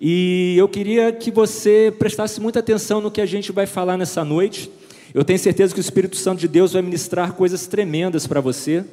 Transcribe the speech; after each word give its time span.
E 0.00 0.54
eu 0.56 0.68
queria 0.68 1.10
que 1.12 1.30
você 1.30 1.92
prestasse 1.98 2.40
muita 2.40 2.60
atenção 2.60 3.00
no 3.00 3.10
que 3.10 3.20
a 3.20 3.26
gente 3.26 3.50
vai 3.50 3.66
falar 3.66 3.96
nessa 3.96 4.24
noite. 4.24 4.70
Eu 5.14 5.24
tenho 5.24 5.38
certeza 5.38 5.72
que 5.72 5.80
o 5.80 5.82
Espírito 5.82 6.16
Santo 6.16 6.40
de 6.40 6.46
Deus 6.46 6.74
vai 6.74 6.82
ministrar 6.82 7.32
coisas 7.32 7.66
tremendas 7.66 8.26
para 8.26 8.40
você. 8.40 8.84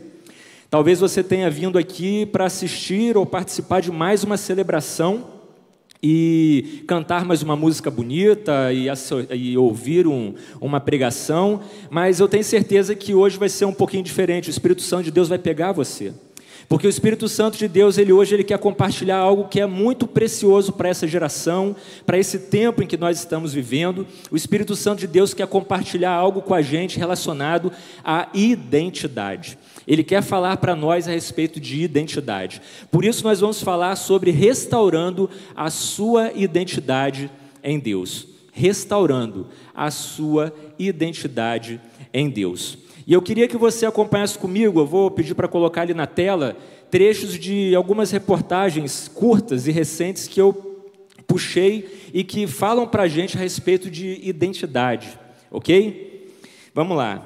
Talvez 0.69 0.99
você 0.99 1.23
tenha 1.23 1.49
vindo 1.49 1.77
aqui 1.77 2.25
para 2.25 2.45
assistir 2.45 3.17
ou 3.17 3.25
participar 3.25 3.81
de 3.81 3.91
mais 3.91 4.23
uma 4.23 4.37
celebração 4.37 5.35
e 6.01 6.83
cantar 6.87 7.25
mais 7.25 7.43
uma 7.43 7.55
música 7.55 7.91
bonita 7.91 8.71
e, 8.71 8.87
e 9.31 9.57
ouvir 9.57 10.07
um, 10.07 10.33
uma 10.61 10.79
pregação, 10.79 11.61
mas 11.89 12.19
eu 12.19 12.27
tenho 12.27 12.43
certeza 12.43 12.95
que 12.95 13.13
hoje 13.13 13.37
vai 13.37 13.49
ser 13.49 13.65
um 13.65 13.73
pouquinho 13.73 14.03
diferente. 14.03 14.49
O 14.49 14.51
Espírito 14.51 14.81
Santo 14.81 15.03
de 15.03 15.11
Deus 15.11 15.27
vai 15.27 15.37
pegar 15.37 15.71
você. 15.71 16.13
Porque 16.67 16.87
o 16.87 16.89
Espírito 16.89 17.27
Santo 17.27 17.57
de 17.57 17.67
Deus, 17.67 17.97
ele 17.97 18.11
hoje 18.11 18.33
ele 18.33 18.43
quer 18.43 18.57
compartilhar 18.57 19.17
algo 19.17 19.47
que 19.47 19.61
é 19.61 19.65
muito 19.65 20.07
precioso 20.07 20.73
para 20.73 20.89
essa 20.89 21.07
geração, 21.07 21.75
para 22.05 22.17
esse 22.17 22.39
tempo 22.39 22.81
em 22.81 22.87
que 22.87 22.97
nós 22.97 23.19
estamos 23.19 23.53
vivendo. 23.53 24.07
O 24.31 24.35
Espírito 24.35 24.75
Santo 24.75 24.99
de 24.99 25.07
Deus 25.07 25.33
quer 25.33 25.47
compartilhar 25.47 26.11
algo 26.11 26.41
com 26.41 26.53
a 26.53 26.61
gente 26.61 26.97
relacionado 26.97 27.71
à 28.03 28.29
identidade. 28.33 29.57
Ele 29.87 30.03
quer 30.03 30.23
falar 30.23 30.57
para 30.57 30.75
nós 30.75 31.07
a 31.07 31.11
respeito 31.11 31.59
de 31.59 31.83
identidade. 31.83 32.61
Por 32.91 33.05
isso 33.05 33.23
nós 33.23 33.39
vamos 33.39 33.61
falar 33.61 33.95
sobre 33.95 34.31
restaurando 34.31 35.29
a 35.55 35.69
sua 35.69 36.31
identidade 36.33 37.29
em 37.63 37.79
Deus. 37.79 38.27
Restaurando 38.51 39.47
a 39.73 39.91
sua 39.91 40.53
identidade 40.79 41.79
em 42.11 42.29
Deus. 42.29 42.84
E 43.07 43.13
eu 43.13 43.21
queria 43.21 43.47
que 43.47 43.57
você 43.57 43.85
acompanhasse 43.85 44.37
comigo, 44.37 44.79
eu 44.79 44.85
vou 44.85 45.11
pedir 45.11 45.35
para 45.35 45.47
colocar 45.47 45.81
ali 45.81 45.93
na 45.93 46.07
tela 46.07 46.57
trechos 46.89 47.37
de 47.37 47.75
algumas 47.75 48.09
reportagens 48.09 49.07
curtas 49.07 49.67
e 49.67 49.71
recentes 49.71 50.27
que 50.27 50.41
eu 50.41 50.83
puxei 51.27 52.09
e 52.13 52.23
que 52.23 52.47
falam 52.47 52.87
para 52.87 53.03
a 53.03 53.07
gente 53.07 53.37
a 53.37 53.39
respeito 53.39 53.91
de 53.91 54.19
identidade, 54.23 55.19
ok? 55.51 56.31
Vamos 56.73 56.97
lá. 56.97 57.23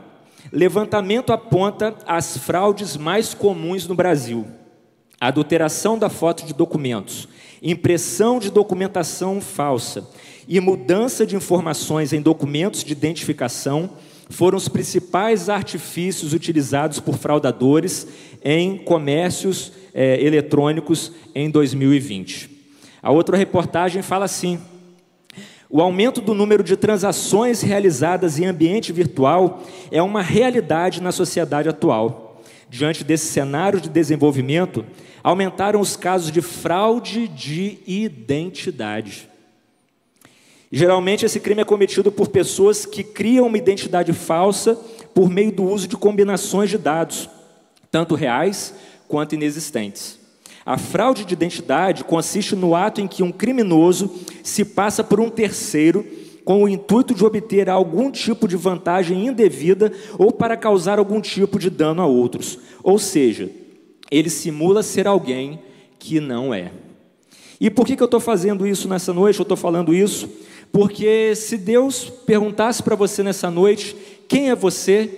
Levantamento 0.52 1.32
aponta 1.32 1.96
as 2.06 2.38
fraudes 2.38 2.98
mais 2.98 3.34
comuns 3.34 3.88
no 3.88 3.96
Brasil: 3.96 4.46
adulteração 5.20 5.98
da 5.98 6.10
foto 6.10 6.46
de 6.46 6.54
documentos, 6.54 7.28
impressão 7.62 8.40
de 8.40 8.52
documentação 8.52 9.40
falsa 9.40 10.10
e 10.48 10.60
mudança 10.60 11.26
de 11.26 11.36
informações 11.36 12.12
em 12.12 12.22
documentos 12.22 12.84
de 12.84 12.92
identificação 12.92 13.92
foram 14.30 14.58
os 14.58 14.68
principais 14.68 15.50
artifícios 15.50 16.34
utilizados 16.34 17.00
por 17.00 17.18
fraudadores 17.18 18.08
em 18.44 18.78
comércios 18.78 19.72
é, 19.94 20.24
eletrônicos 20.24 21.12
em 21.34 21.50
2020. 21.50 22.50
A 23.02 23.12
outra 23.12 23.36
reportagem 23.36 24.02
fala 24.02 24.26
assim: 24.26 24.60
o 25.70 25.82
aumento 25.82 26.20
do 26.20 26.34
número 26.34 26.64
de 26.64 26.76
transações 26.76 27.62
realizadas 27.62 28.40
em 28.40 28.46
ambiente 28.46 28.92
virtual 28.92 29.64
é 29.92 30.02
uma 30.02 30.22
realidade 30.22 31.02
na 31.02 31.12
sociedade 31.12 31.70
atual. 31.70 32.42
Diante 32.70 33.04
desse 33.04 33.28
cenário 33.28 33.80
de 33.80 33.90
desenvolvimento, 33.90 34.86
aumentaram 35.24 35.80
os 35.80 35.96
casos 35.96 36.32
de 36.32 36.42
fraude 36.42 37.28
de 37.28 37.80
identidade. 37.86 39.29
Geralmente, 40.72 41.26
esse 41.26 41.40
crime 41.40 41.62
é 41.62 41.66
cometido 41.66 42.12
por 42.12 42.28
pessoas 42.28 42.86
que 42.86 43.04
criam 43.04 43.48
uma 43.48 43.58
identidade 43.58 44.14
falsa 44.14 44.76
por 45.16 45.30
meio 45.30 45.52
do 45.52 45.64
uso 45.64 45.88
de 45.88 45.98
combinações 45.98 46.70
de 46.70 46.78
dados, 46.78 47.28
tanto 47.90 48.14
reais 48.14 48.74
quanto 49.08 49.34
inexistentes. 49.34 50.20
A 50.64 50.78
fraude 50.78 51.26
de 51.26 51.34
identidade 51.34 52.04
consiste 52.04 52.56
no 52.56 52.76
ato 52.76 53.02
em 53.02 53.08
que 53.08 53.24
um 53.24 53.32
criminoso 53.32 54.14
se 54.44 54.64
passa 54.64 55.04
por 55.04 55.20
um 55.20 55.30
terceiro 55.30 56.06
com 56.46 56.64
o 56.64 56.70
intuito 56.70 57.16
de 57.16 57.26
obter 57.26 57.68
algum 57.70 58.12
tipo 58.12 58.48
de 58.48 58.56
vantagem 58.56 59.26
indevida 59.26 59.92
ou 60.20 60.32
para 60.32 60.56
causar 60.56 61.00
algum 61.00 61.20
tipo 61.20 61.58
de 61.58 61.72
dano 61.72 62.04
a 62.04 62.06
outros. 62.06 62.60
Ou 62.84 63.00
seja, 63.00 63.50
ele 64.12 64.30
simula 64.30 64.84
ser 64.84 65.08
alguém 65.08 65.60
que 65.98 66.20
não 66.20 66.54
é. 66.54 66.72
E 67.60 67.70
por 67.70 67.86
que, 67.86 68.00
eu 68.00 68.06
estou 68.06 68.20
fazendo 68.20 68.66
isso 68.66 68.88
nessa 68.88 69.12
noite? 69.12 69.40
Eu 69.40 69.44
estou 69.44 69.58
falando 69.58 69.94
isso 69.94 70.30
porque 70.72 71.36
se 71.36 71.58
Deus 71.58 72.10
perguntasse 72.26 72.82
para 72.84 72.96
você 72.96 73.24
nessa 73.24 73.50
noite, 73.50 73.96
quem 74.28 74.50
é 74.50 74.56
você? 74.56 75.10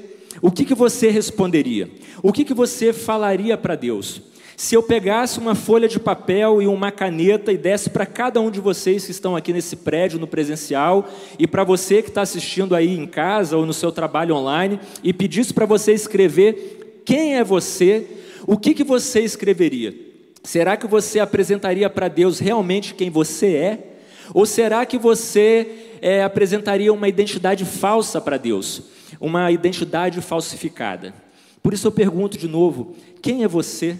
O 0.41 0.51
que, 0.51 0.63
que 0.63 0.73
você 0.73 1.09
responderia? 1.09 1.89
O 2.23 2.31
que, 2.31 2.45
que 2.45 2.53
você 2.53 2.93
falaria 2.93 3.57
para 3.57 3.75
Deus? 3.75 4.21
Se 4.55 4.75
eu 4.75 4.83
pegasse 4.83 5.39
uma 5.39 5.55
folha 5.55 5.87
de 5.87 5.99
papel 5.99 6.61
e 6.61 6.67
uma 6.67 6.91
caneta 6.91 7.51
e 7.51 7.57
desse 7.57 7.89
para 7.89 8.05
cada 8.05 8.39
um 8.39 8.51
de 8.51 8.59
vocês 8.59 9.05
que 9.05 9.11
estão 9.11 9.35
aqui 9.35 9.51
nesse 9.51 9.75
prédio, 9.75 10.19
no 10.19 10.27
presencial, 10.27 11.09
e 11.39 11.47
para 11.47 11.63
você 11.63 12.01
que 12.01 12.09
está 12.09 12.21
assistindo 12.21 12.75
aí 12.75 12.95
em 12.95 13.07
casa 13.07 13.57
ou 13.57 13.65
no 13.65 13.73
seu 13.73 13.91
trabalho 13.91 14.35
online, 14.35 14.79
e 15.03 15.11
pedisse 15.11 15.53
para 15.53 15.65
você 15.65 15.93
escrever 15.93 17.01
quem 17.03 17.35
é 17.37 17.43
você, 17.43 18.05
o 18.45 18.55
que, 18.55 18.75
que 18.75 18.83
você 18.83 19.21
escreveria? 19.21 19.95
Será 20.43 20.77
que 20.77 20.87
você 20.87 21.19
apresentaria 21.19 21.89
para 21.89 22.07
Deus 22.07 22.39
realmente 22.39 22.93
quem 22.93 23.09
você 23.09 23.55
é? 23.55 23.90
Ou 24.33 24.45
será 24.45 24.85
que 24.85 24.97
você 24.97 25.97
é, 26.01 26.23
apresentaria 26.23 26.93
uma 26.93 27.07
identidade 27.07 27.65
falsa 27.65 28.19
para 28.21 28.37
Deus? 28.37 28.83
Uma 29.19 29.51
identidade 29.51 30.21
falsificada? 30.21 31.13
Por 31.61 31.73
isso 31.73 31.87
eu 31.87 31.91
pergunto 31.91 32.37
de 32.37 32.47
novo: 32.47 32.95
quem 33.21 33.43
é 33.43 33.47
você? 33.47 33.97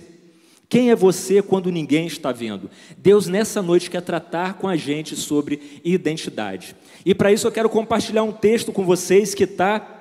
Quem 0.71 0.89
é 0.89 0.95
você 0.95 1.41
quando 1.41 1.69
ninguém 1.69 2.07
está 2.07 2.31
vendo? 2.31 2.69
Deus, 2.97 3.27
nessa 3.27 3.61
noite, 3.61 3.89
quer 3.89 4.01
tratar 4.01 4.53
com 4.53 4.69
a 4.69 4.77
gente 4.77 5.17
sobre 5.17 5.81
identidade. 5.83 6.75
E 7.05 7.13
para 7.13 7.31
isso 7.31 7.45
eu 7.45 7.51
quero 7.51 7.69
compartilhar 7.69 8.23
um 8.23 8.31
texto 8.31 8.71
com 8.71 8.85
vocês 8.85 9.35
que 9.35 9.43
está 9.43 9.99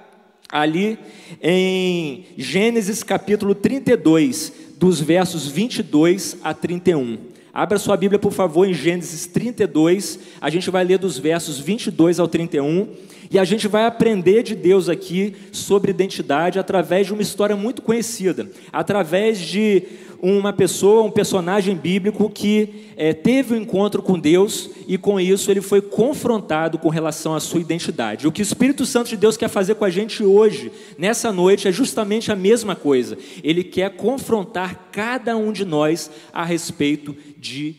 ali 0.48 0.96
em 1.42 2.24
Gênesis 2.36 3.02
capítulo 3.02 3.52
32, 3.52 4.52
dos 4.76 5.00
versos 5.00 5.48
22 5.48 6.36
a 6.42 6.54
31. 6.54 7.18
Abra 7.52 7.78
sua 7.78 7.96
Bíblia, 7.96 8.18
por 8.18 8.32
favor, 8.32 8.64
em 8.64 8.72
Gênesis 8.72 9.26
32. 9.26 10.18
A 10.40 10.48
gente 10.48 10.70
vai 10.70 10.84
ler 10.84 10.98
dos 10.98 11.18
versos 11.18 11.58
22 11.58 12.20
ao 12.20 12.28
31. 12.28 12.88
E 13.30 13.38
a 13.38 13.44
gente 13.44 13.68
vai 13.68 13.86
aprender 13.86 14.42
de 14.42 14.56
Deus 14.56 14.88
aqui 14.88 15.36
sobre 15.52 15.92
identidade 15.92 16.58
através 16.58 17.06
de 17.06 17.12
uma 17.12 17.22
história 17.22 17.54
muito 17.54 17.80
conhecida, 17.80 18.50
através 18.72 19.38
de 19.38 19.84
uma 20.20 20.52
pessoa, 20.52 21.02
um 21.02 21.10
personagem 21.10 21.76
bíblico 21.76 22.28
que 22.28 22.90
é, 22.96 23.14
teve 23.14 23.54
um 23.54 23.56
encontro 23.56 24.02
com 24.02 24.18
Deus 24.18 24.68
e 24.86 24.98
com 24.98 25.18
isso 25.18 25.50
ele 25.50 25.60
foi 25.60 25.80
confrontado 25.80 26.76
com 26.76 26.88
relação 26.88 27.34
à 27.34 27.40
sua 27.40 27.60
identidade. 27.60 28.26
O 28.26 28.32
que 28.32 28.42
o 28.42 28.44
Espírito 28.44 28.84
Santo 28.84 29.10
de 29.10 29.16
Deus 29.16 29.36
quer 29.36 29.48
fazer 29.48 29.76
com 29.76 29.84
a 29.84 29.90
gente 29.90 30.24
hoje, 30.24 30.72
nessa 30.98 31.32
noite, 31.32 31.68
é 31.68 31.72
justamente 31.72 32.32
a 32.32 32.36
mesma 32.36 32.74
coisa. 32.74 33.16
Ele 33.44 33.62
quer 33.62 33.96
confrontar 33.96 34.90
cada 34.90 35.36
um 35.36 35.52
de 35.52 35.64
nós 35.64 36.10
a 36.32 36.44
respeito 36.44 37.16
de 37.38 37.76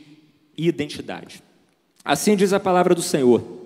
identidade. 0.58 1.44
Assim 2.04 2.36
diz 2.38 2.54
a 2.54 2.60
palavra 2.60 2.96
do 2.96 3.02
Senhor. 3.02 3.61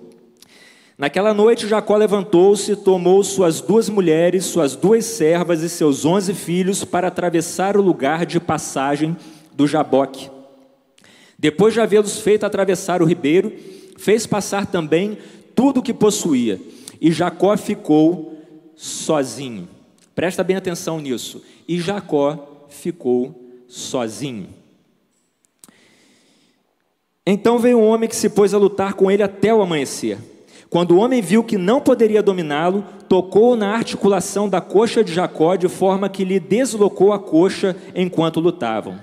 Naquela 0.98 1.34
noite, 1.34 1.68
Jacó 1.68 1.96
levantou-se, 1.96 2.74
tomou 2.74 3.22
suas 3.22 3.60
duas 3.60 3.88
mulheres, 3.88 4.46
suas 4.46 4.74
duas 4.74 5.04
servas 5.04 5.62
e 5.62 5.68
seus 5.68 6.06
onze 6.06 6.32
filhos 6.32 6.84
para 6.84 7.08
atravessar 7.08 7.76
o 7.76 7.82
lugar 7.82 8.24
de 8.24 8.40
passagem 8.40 9.14
do 9.52 9.66
Jaboque. 9.66 10.30
Depois 11.38 11.74
de 11.74 11.80
havê-los 11.80 12.18
feito 12.20 12.46
atravessar 12.46 13.02
o 13.02 13.04
ribeiro, 13.04 13.52
fez 13.98 14.26
passar 14.26 14.66
também 14.66 15.18
tudo 15.54 15.80
o 15.80 15.82
que 15.82 15.92
possuía, 15.92 16.58
e 16.98 17.12
Jacó 17.12 17.54
ficou 17.58 18.34
sozinho. 18.74 19.68
Presta 20.14 20.42
bem 20.42 20.56
atenção 20.56 20.98
nisso. 20.98 21.42
E 21.68 21.78
Jacó 21.78 22.66
ficou 22.70 23.52
sozinho. 23.68 24.48
Então 27.26 27.58
veio 27.58 27.78
um 27.78 27.86
homem 27.86 28.08
que 28.08 28.16
se 28.16 28.30
pôs 28.30 28.54
a 28.54 28.58
lutar 28.58 28.94
com 28.94 29.10
ele 29.10 29.22
até 29.22 29.52
o 29.52 29.60
amanhecer. 29.60 30.18
Quando 30.68 30.92
o 30.92 30.98
homem 30.98 31.22
viu 31.22 31.44
que 31.44 31.56
não 31.56 31.80
poderia 31.80 32.22
dominá-lo, 32.22 32.84
tocou 33.08 33.54
na 33.54 33.70
articulação 33.70 34.48
da 34.48 34.60
coxa 34.60 35.02
de 35.02 35.12
Jacó 35.12 35.54
de 35.54 35.68
forma 35.68 36.08
que 36.08 36.24
lhe 36.24 36.40
deslocou 36.40 37.12
a 37.12 37.18
coxa 37.18 37.76
enquanto 37.94 38.40
lutavam. 38.40 38.98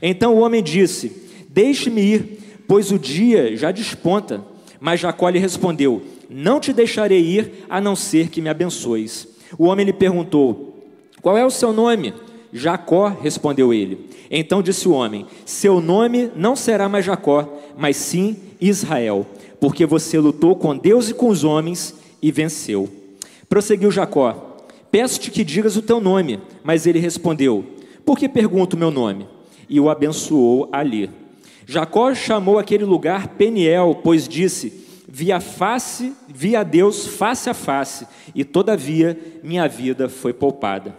Então 0.00 0.34
o 0.34 0.40
homem 0.40 0.62
disse: 0.62 1.28
Deixe-me 1.48 2.00
ir, 2.00 2.62
pois 2.68 2.92
o 2.92 2.98
dia 2.98 3.56
já 3.56 3.72
desponta. 3.72 4.42
Mas 4.80 5.00
Jacó 5.00 5.28
lhe 5.28 5.40
respondeu: 5.40 6.02
Não 6.30 6.60
te 6.60 6.72
deixarei 6.72 7.20
ir, 7.20 7.64
a 7.68 7.80
não 7.80 7.96
ser 7.96 8.28
que 8.28 8.40
me 8.40 8.48
abençoes. 8.48 9.26
O 9.58 9.64
homem 9.64 9.86
lhe 9.86 9.92
perguntou: 9.92 10.86
Qual 11.20 11.36
é 11.36 11.44
o 11.44 11.50
seu 11.50 11.72
nome? 11.72 12.14
Jacó, 12.52 13.08
respondeu 13.08 13.74
ele. 13.74 14.08
Então 14.30 14.62
disse 14.62 14.86
o 14.86 14.92
homem: 14.92 15.26
Seu 15.44 15.80
nome 15.80 16.30
não 16.36 16.54
será 16.54 16.88
mais 16.88 17.04
Jacó, 17.04 17.58
mas 17.76 17.96
sim 17.96 18.36
Israel 18.60 19.26
porque 19.60 19.86
você 19.86 20.18
lutou 20.18 20.56
com 20.56 20.76
Deus 20.76 21.08
e 21.08 21.14
com 21.14 21.28
os 21.28 21.44
homens 21.44 21.94
e 22.22 22.30
venceu. 22.30 22.88
Prosseguiu 23.48 23.90
Jacó: 23.90 24.56
Peço-te 24.90 25.30
que 25.30 25.44
digas 25.44 25.76
o 25.76 25.82
teu 25.82 26.00
nome. 26.00 26.40
Mas 26.62 26.86
ele 26.86 26.98
respondeu: 26.98 27.64
Por 28.04 28.18
que 28.18 28.28
pergunto 28.28 28.76
o 28.76 28.78
meu 28.78 28.90
nome? 28.90 29.26
E 29.68 29.78
o 29.78 29.90
abençoou 29.90 30.68
ali. 30.72 31.10
Jacó 31.66 32.14
chamou 32.14 32.58
aquele 32.58 32.84
lugar 32.84 33.28
Peniel, 33.28 34.00
pois 34.02 34.26
disse: 34.26 34.86
via 35.08 35.40
face, 35.40 36.12
via 36.28 36.62
Deus 36.62 37.06
face 37.06 37.48
a 37.48 37.54
face, 37.54 38.06
e 38.34 38.44
todavia 38.44 39.18
minha 39.42 39.66
vida 39.66 40.08
foi 40.08 40.34
poupada. 40.34 40.94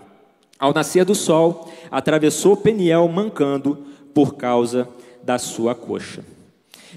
Ao 0.58 0.74
nascer 0.74 1.06
do 1.06 1.14
sol, 1.14 1.72
atravessou 1.92 2.58
Peniel 2.58 3.08
mancando 3.08 3.78
por 4.14 4.36
causa 4.36 4.90
da 5.24 5.38
sua 5.38 5.76
coxa. 5.76 6.24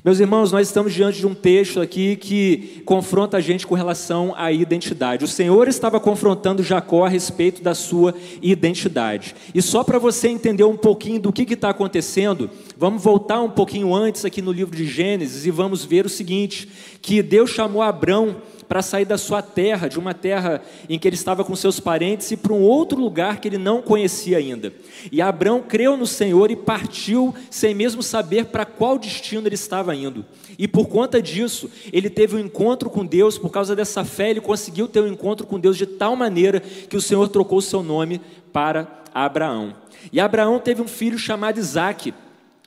Meus 0.02 0.18
irmãos, 0.18 0.50
nós 0.50 0.68
estamos 0.68 0.94
diante 0.94 1.18
de 1.18 1.26
um 1.26 1.34
texto 1.34 1.78
aqui 1.78 2.16
que 2.16 2.82
confronta 2.86 3.36
a 3.36 3.40
gente 3.40 3.66
com 3.66 3.74
relação 3.74 4.32
à 4.36 4.50
identidade. 4.50 5.22
O 5.22 5.28
Senhor 5.28 5.68
estava 5.68 6.00
confrontando 6.00 6.62
Jacó 6.62 7.04
a 7.04 7.10
respeito 7.10 7.62
da 7.62 7.74
sua 7.74 8.14
identidade. 8.40 9.34
E 9.54 9.60
só 9.60 9.84
para 9.84 9.98
você 9.98 10.28
entender 10.28 10.64
um 10.64 10.78
pouquinho 10.78 11.20
do 11.20 11.30
que 11.30 11.42
está 11.52 11.68
acontecendo, 11.68 12.48
vamos 12.78 13.02
voltar 13.02 13.42
um 13.42 13.50
pouquinho 13.50 13.94
antes 13.94 14.24
aqui 14.24 14.40
no 14.40 14.50
livro 14.50 14.74
de 14.74 14.86
Gênesis 14.86 15.44
e 15.44 15.50
vamos 15.50 15.84
ver 15.84 16.06
o 16.06 16.08
seguinte: 16.08 16.66
que 17.02 17.22
Deus 17.22 17.50
chamou 17.50 17.82
Abrão 17.82 18.36
para 18.72 18.80
sair 18.80 19.04
da 19.04 19.18
sua 19.18 19.42
terra, 19.42 19.86
de 19.86 19.98
uma 19.98 20.14
terra 20.14 20.62
em 20.88 20.98
que 20.98 21.06
ele 21.06 21.14
estava 21.14 21.44
com 21.44 21.54
seus 21.54 21.78
parentes, 21.78 22.30
e 22.30 22.38
para 22.38 22.54
um 22.54 22.62
outro 22.62 22.98
lugar 22.98 23.38
que 23.38 23.46
ele 23.46 23.58
não 23.58 23.82
conhecia 23.82 24.38
ainda. 24.38 24.72
E 25.12 25.20
Abraão 25.20 25.60
creu 25.60 25.94
no 25.94 26.06
Senhor 26.06 26.50
e 26.50 26.56
partiu 26.56 27.34
sem 27.50 27.74
mesmo 27.74 28.02
saber 28.02 28.46
para 28.46 28.64
qual 28.64 28.98
destino 28.98 29.46
ele 29.46 29.56
estava 29.56 29.94
indo. 29.94 30.24
E 30.58 30.66
por 30.66 30.88
conta 30.88 31.20
disso, 31.20 31.70
ele 31.92 32.08
teve 32.08 32.34
um 32.34 32.38
encontro 32.38 32.88
com 32.88 33.04
Deus, 33.04 33.36
por 33.36 33.50
causa 33.50 33.76
dessa 33.76 34.06
fé, 34.06 34.30
ele 34.30 34.40
conseguiu 34.40 34.88
ter 34.88 35.02
um 35.02 35.08
encontro 35.08 35.46
com 35.46 35.60
Deus 35.60 35.76
de 35.76 35.84
tal 35.84 36.16
maneira 36.16 36.58
que 36.58 36.96
o 36.96 37.02
Senhor 37.02 37.28
trocou 37.28 37.58
o 37.58 37.62
seu 37.62 37.82
nome 37.82 38.22
para 38.54 39.02
Abraão. 39.12 39.74
E 40.10 40.18
Abraão 40.18 40.58
teve 40.58 40.80
um 40.80 40.88
filho 40.88 41.18
chamado 41.18 41.58
Isaque. 41.58 42.14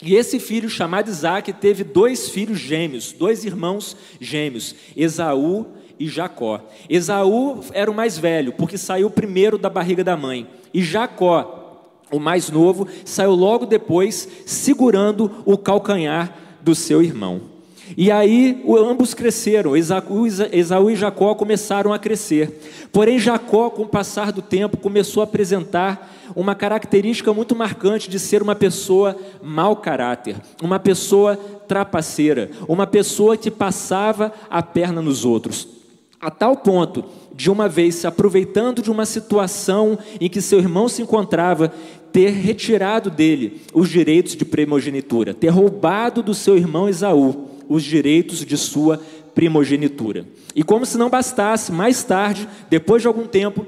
E 0.03 0.13
esse 0.13 0.39
filho 0.39 0.69
chamado 0.69 1.09
Isaac 1.09 1.51
teve 1.53 1.83
dois 1.83 2.29
filhos 2.29 2.59
gêmeos, 2.59 3.11
dois 3.11 3.43
irmãos 3.43 3.97
gêmeos, 4.21 4.75
Esaú 4.95 5.65
e 5.99 6.07
Jacó. 6.07 6.61
Esaú 6.89 7.61
era 7.73 7.89
o 7.89 7.93
mais 7.93 8.17
velho, 8.17 8.53
porque 8.53 8.77
saiu 8.77 9.09
primeiro 9.09 9.57
da 9.57 9.69
barriga 9.69 10.03
da 10.03 10.17
mãe. 10.17 10.47
E 10.73 10.81
Jacó, 10.81 11.65
o 12.11 12.19
mais 12.19 12.49
novo, 12.49 12.87
saiu 13.03 13.33
logo 13.33 13.65
depois, 13.65 14.27
segurando 14.45 15.31
o 15.45 15.57
calcanhar 15.57 16.35
do 16.61 16.75
seu 16.75 17.01
irmão. 17.01 17.55
E 17.95 18.11
aí 18.11 18.63
ambos 18.67 19.13
cresceram, 19.13 19.75
Esaú, 19.77 20.89
e 20.89 20.95
Jacó 20.95 21.35
começaram 21.35 21.93
a 21.93 21.99
crescer. 21.99 22.89
Porém, 22.91 23.19
Jacó, 23.19 23.69
com 23.69 23.83
o 23.83 23.87
passar 23.87 24.31
do 24.31 24.41
tempo, 24.41 24.77
começou 24.77 25.21
a 25.21 25.25
apresentar 25.25 26.11
uma 26.35 26.55
característica 26.55 27.31
muito 27.31 27.55
marcante 27.55 28.09
de 28.09 28.17
ser 28.17 28.41
uma 28.41 28.55
pessoa 28.55 29.15
mau 29.43 29.75
caráter, 29.75 30.35
uma 30.63 30.79
pessoa 30.79 31.37
trapaceira, 31.67 32.49
uma 32.67 32.87
pessoa 32.87 33.37
que 33.37 33.51
passava 33.51 34.33
a 34.49 34.63
perna 34.63 35.01
nos 35.01 35.23
outros 35.23 35.75
a 36.19 36.31
tal 36.31 36.57
ponto 36.57 37.05
de 37.35 37.51
uma 37.51 37.67
vez 37.67 37.95
se 37.95 38.07
aproveitando 38.07 38.81
de 38.81 38.89
uma 38.89 39.05
situação 39.05 39.97
em 40.19 40.29
que 40.29 40.41
seu 40.41 40.59
irmão 40.59 40.87
se 40.87 41.01
encontrava, 41.01 41.71
ter 42.11 42.29
retirado 42.29 43.09
dele 43.09 43.61
os 43.73 43.89
direitos 43.89 44.35
de 44.35 44.45
primogenitura, 44.45 45.33
ter 45.33 45.49
roubado 45.49 46.23
do 46.23 46.33
seu 46.33 46.57
irmão 46.57 46.87
Esaú 46.87 47.49
os 47.67 47.83
direitos 47.83 48.45
de 48.45 48.57
sua 48.57 49.01
primogenitura. 49.33 50.25
E 50.55 50.63
como 50.63 50.85
se 50.85 50.97
não 50.97 51.09
bastasse, 51.09 51.71
mais 51.71 52.03
tarde, 52.03 52.47
depois 52.69 53.01
de 53.01 53.07
algum 53.07 53.27
tempo, 53.27 53.65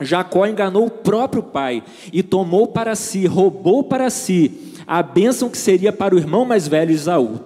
Jacó 0.00 0.46
enganou 0.46 0.86
o 0.86 0.90
próprio 0.90 1.42
pai 1.42 1.82
e 2.12 2.22
tomou 2.22 2.68
para 2.68 2.94
si, 2.94 3.26
roubou 3.26 3.82
para 3.82 4.10
si 4.10 4.74
a 4.86 5.02
bênção 5.02 5.48
que 5.48 5.58
seria 5.58 5.92
para 5.92 6.14
o 6.14 6.18
irmão 6.18 6.44
mais 6.44 6.68
velho 6.68 6.92
Esaú. 6.92 7.40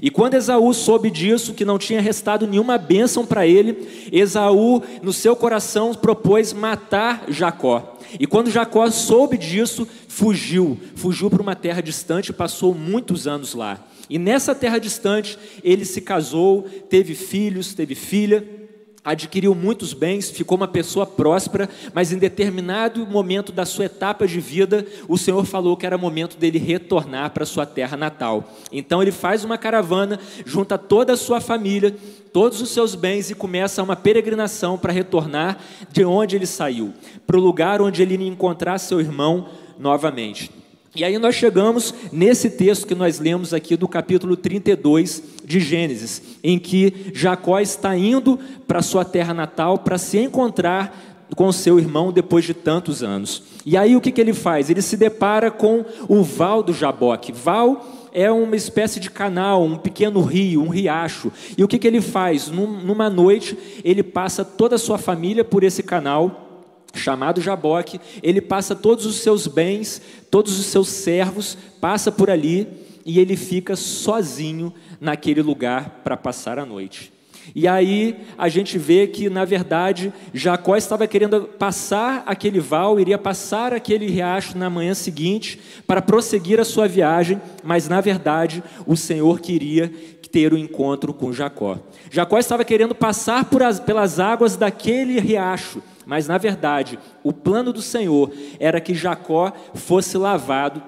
E 0.00 0.10
quando 0.10 0.34
Esaú 0.34 0.72
soube 0.74 1.10
disso, 1.10 1.54
que 1.54 1.64
não 1.64 1.78
tinha 1.78 2.00
restado 2.00 2.46
nenhuma 2.46 2.78
bênção 2.78 3.24
para 3.24 3.46
ele, 3.46 4.08
Esaú, 4.12 4.82
no 5.02 5.12
seu 5.12 5.34
coração, 5.34 5.94
propôs 5.94 6.52
matar 6.52 7.24
Jacó. 7.28 7.96
E 8.18 8.26
quando 8.26 8.50
Jacó 8.50 8.88
soube 8.90 9.36
disso, 9.36 9.86
fugiu, 10.08 10.78
fugiu 10.94 11.28
para 11.30 11.42
uma 11.42 11.56
terra 11.56 11.80
distante 11.80 12.30
e 12.30 12.34
passou 12.34 12.74
muitos 12.74 13.26
anos 13.26 13.54
lá. 13.54 13.78
E 14.08 14.18
nessa 14.18 14.54
terra 14.54 14.78
distante, 14.78 15.38
ele 15.64 15.84
se 15.84 16.00
casou, 16.00 16.62
teve 16.88 17.14
filhos, 17.14 17.74
teve 17.74 17.94
filha 17.94 18.65
adquiriu 19.06 19.54
muitos 19.54 19.92
bens, 19.92 20.28
ficou 20.28 20.56
uma 20.56 20.66
pessoa 20.66 21.06
próspera, 21.06 21.70
mas 21.94 22.12
em 22.12 22.18
determinado 22.18 23.06
momento 23.06 23.52
da 23.52 23.64
sua 23.64 23.84
etapa 23.84 24.26
de 24.26 24.40
vida, 24.40 24.84
o 25.06 25.16
Senhor 25.16 25.44
falou 25.44 25.76
que 25.76 25.86
era 25.86 25.96
momento 25.96 26.36
dele 26.36 26.58
retornar 26.58 27.30
para 27.30 27.46
sua 27.46 27.64
terra 27.64 27.96
natal. 27.96 28.52
Então 28.72 29.00
ele 29.00 29.12
faz 29.12 29.44
uma 29.44 29.56
caravana, 29.56 30.18
junta 30.44 30.76
toda 30.76 31.12
a 31.12 31.16
sua 31.16 31.40
família, 31.40 31.94
todos 32.32 32.60
os 32.60 32.70
seus 32.70 32.96
bens 32.96 33.30
e 33.30 33.34
começa 33.36 33.80
uma 33.80 33.94
peregrinação 33.94 34.76
para 34.76 34.92
retornar 34.92 35.58
de 35.92 36.04
onde 36.04 36.34
ele 36.34 36.46
saiu, 36.46 36.92
para 37.24 37.36
o 37.36 37.40
lugar 37.40 37.80
onde 37.80 38.02
ele 38.02 38.16
ia 38.16 38.28
encontrar 38.28 38.76
seu 38.78 39.00
irmão 39.00 39.46
novamente. 39.78 40.50
E 40.96 41.04
aí 41.04 41.18
nós 41.18 41.34
chegamos 41.34 41.92
nesse 42.10 42.48
texto 42.48 42.86
que 42.86 42.94
nós 42.94 43.18
lemos 43.18 43.52
aqui 43.52 43.76
do 43.76 43.86
capítulo 43.86 44.34
32 44.34 45.22
de 45.44 45.60
Gênesis, 45.60 46.22
em 46.42 46.58
que 46.58 47.12
Jacó 47.12 47.60
está 47.60 47.94
indo 47.94 48.38
para 48.66 48.80
sua 48.80 49.04
terra 49.04 49.34
natal 49.34 49.76
para 49.76 49.98
se 49.98 50.16
encontrar 50.16 51.28
com 51.36 51.52
seu 51.52 51.78
irmão 51.78 52.10
depois 52.10 52.46
de 52.46 52.54
tantos 52.54 53.02
anos. 53.02 53.42
E 53.66 53.76
aí 53.76 53.94
o 53.94 54.00
que, 54.00 54.10
que 54.10 54.20
ele 54.22 54.32
faz? 54.32 54.70
Ele 54.70 54.80
se 54.80 54.96
depara 54.96 55.50
com 55.50 55.84
o 56.08 56.22
Val 56.22 56.62
do 56.62 56.72
Jaboque. 56.72 57.30
Val 57.30 58.08
é 58.10 58.30
uma 58.30 58.56
espécie 58.56 58.98
de 58.98 59.10
canal, 59.10 59.62
um 59.62 59.76
pequeno 59.76 60.22
rio, 60.22 60.62
um 60.62 60.68
riacho. 60.70 61.30
E 61.58 61.62
o 61.62 61.68
que, 61.68 61.78
que 61.78 61.86
ele 61.86 62.00
faz? 62.00 62.48
Numa 62.48 63.10
noite, 63.10 63.58
ele 63.84 64.02
passa 64.02 64.42
toda 64.42 64.76
a 64.76 64.78
sua 64.78 64.96
família 64.96 65.44
por 65.44 65.62
esse 65.62 65.82
canal 65.82 66.45
chamado 66.94 67.40
Jaboque, 67.40 68.00
ele 68.22 68.40
passa 68.40 68.74
todos 68.74 69.06
os 69.06 69.16
seus 69.16 69.46
bens, 69.46 70.00
todos 70.30 70.58
os 70.58 70.66
seus 70.66 70.88
servos, 70.88 71.56
passa 71.80 72.10
por 72.10 72.30
ali 72.30 72.66
e 73.04 73.20
ele 73.20 73.36
fica 73.36 73.76
sozinho 73.76 74.72
naquele 75.00 75.42
lugar 75.42 76.00
para 76.02 76.16
passar 76.16 76.58
a 76.58 76.66
noite. 76.66 77.12
E 77.54 77.68
aí 77.68 78.16
a 78.36 78.48
gente 78.48 78.76
vê 78.76 79.06
que, 79.06 79.30
na 79.30 79.44
verdade, 79.44 80.12
Jacó 80.34 80.76
estava 80.76 81.06
querendo 81.06 81.42
passar 81.42 82.24
aquele 82.26 82.58
val, 82.58 82.98
iria 82.98 83.18
passar 83.18 83.72
aquele 83.72 84.06
riacho 84.08 84.58
na 84.58 84.68
manhã 84.68 84.94
seguinte 84.94 85.60
para 85.86 86.02
prosseguir 86.02 86.58
a 86.58 86.64
sua 86.64 86.88
viagem, 86.88 87.40
mas 87.62 87.88
na 87.88 88.00
verdade 88.00 88.62
o 88.84 88.96
Senhor 88.96 89.40
queria 89.40 89.92
ter 90.32 90.52
o 90.52 90.56
um 90.56 90.58
encontro 90.58 91.14
com 91.14 91.32
Jacó. 91.32 91.78
Jacó 92.10 92.38
estava 92.38 92.64
querendo 92.64 92.94
passar 92.94 93.46
as, 93.64 93.80
pelas 93.80 94.18
águas 94.18 94.56
daquele 94.56 95.20
riacho, 95.20 95.80
mas 96.06 96.28
na 96.28 96.38
verdade, 96.38 96.98
o 97.22 97.32
plano 97.32 97.72
do 97.72 97.82
Senhor 97.82 98.32
era 98.60 98.80
que 98.80 98.94
Jacó 98.94 99.52
fosse 99.74 100.16
lavado 100.16 100.80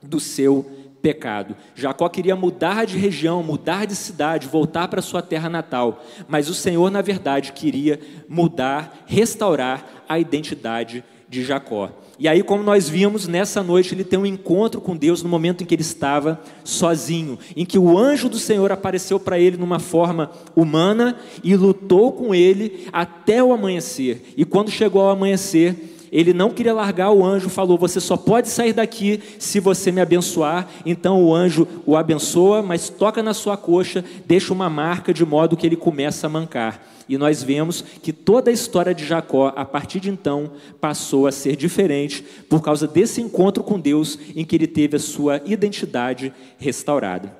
do 0.00 0.20
seu 0.20 0.64
pecado. 1.02 1.56
Jacó 1.74 2.08
queria 2.08 2.36
mudar 2.36 2.86
de 2.86 2.96
região, 2.96 3.42
mudar 3.42 3.86
de 3.86 3.96
cidade, 3.96 4.46
voltar 4.46 4.88
para 4.88 5.02
sua 5.02 5.20
terra 5.20 5.48
natal, 5.48 6.02
mas 6.28 6.48
o 6.48 6.54
Senhor, 6.54 6.90
na 6.90 7.02
verdade, 7.02 7.52
queria 7.52 7.98
mudar, 8.28 9.04
restaurar 9.06 10.04
a 10.08 10.18
identidade 10.18 11.02
de 11.28 11.42
Jacó. 11.44 11.90
E 12.20 12.28
aí, 12.28 12.42
como 12.42 12.62
nós 12.62 12.86
vimos, 12.86 13.26
nessa 13.26 13.62
noite 13.62 13.94
ele 13.94 14.04
tem 14.04 14.18
um 14.18 14.26
encontro 14.26 14.78
com 14.78 14.94
Deus 14.94 15.22
no 15.22 15.28
momento 15.30 15.62
em 15.62 15.66
que 15.66 15.74
ele 15.74 15.80
estava 15.80 16.38
sozinho, 16.62 17.38
em 17.56 17.64
que 17.64 17.78
o 17.78 17.96
anjo 17.96 18.28
do 18.28 18.38
Senhor 18.38 18.70
apareceu 18.70 19.18
para 19.18 19.38
ele 19.38 19.56
numa 19.56 19.78
forma 19.78 20.30
humana 20.54 21.16
e 21.42 21.56
lutou 21.56 22.12
com 22.12 22.34
ele 22.34 22.86
até 22.92 23.42
o 23.42 23.54
amanhecer. 23.54 24.34
E 24.36 24.44
quando 24.44 24.70
chegou 24.70 25.00
ao 25.00 25.08
amanhecer, 25.08 25.96
ele 26.12 26.34
não 26.34 26.50
queria 26.50 26.74
largar 26.74 27.10
o 27.10 27.24
anjo, 27.24 27.48
falou: 27.48 27.78
Você 27.78 27.98
só 28.00 28.18
pode 28.18 28.48
sair 28.48 28.74
daqui 28.74 29.22
se 29.38 29.58
você 29.58 29.90
me 29.90 30.02
abençoar. 30.02 30.68
Então 30.84 31.24
o 31.24 31.34
anjo 31.34 31.66
o 31.86 31.96
abençoa, 31.96 32.60
mas 32.60 32.90
toca 32.90 33.22
na 33.22 33.32
sua 33.32 33.56
coxa, 33.56 34.04
deixa 34.26 34.52
uma 34.52 34.68
marca 34.68 35.14
de 35.14 35.24
modo 35.24 35.56
que 35.56 35.66
ele 35.66 35.76
começa 35.76 36.26
a 36.26 36.30
mancar. 36.30 36.86
E 37.10 37.18
nós 37.18 37.42
vemos 37.42 37.82
que 38.00 38.12
toda 38.12 38.52
a 38.52 38.54
história 38.54 38.94
de 38.94 39.04
Jacó, 39.04 39.52
a 39.56 39.64
partir 39.64 39.98
de 39.98 40.08
então, 40.08 40.52
passou 40.80 41.26
a 41.26 41.32
ser 41.32 41.56
diferente 41.56 42.24
por 42.48 42.62
causa 42.62 42.86
desse 42.86 43.20
encontro 43.20 43.64
com 43.64 43.80
Deus 43.80 44.16
em 44.36 44.44
que 44.44 44.54
ele 44.54 44.68
teve 44.68 44.94
a 44.94 45.00
sua 45.00 45.42
identidade 45.44 46.32
restaurada. 46.56 47.36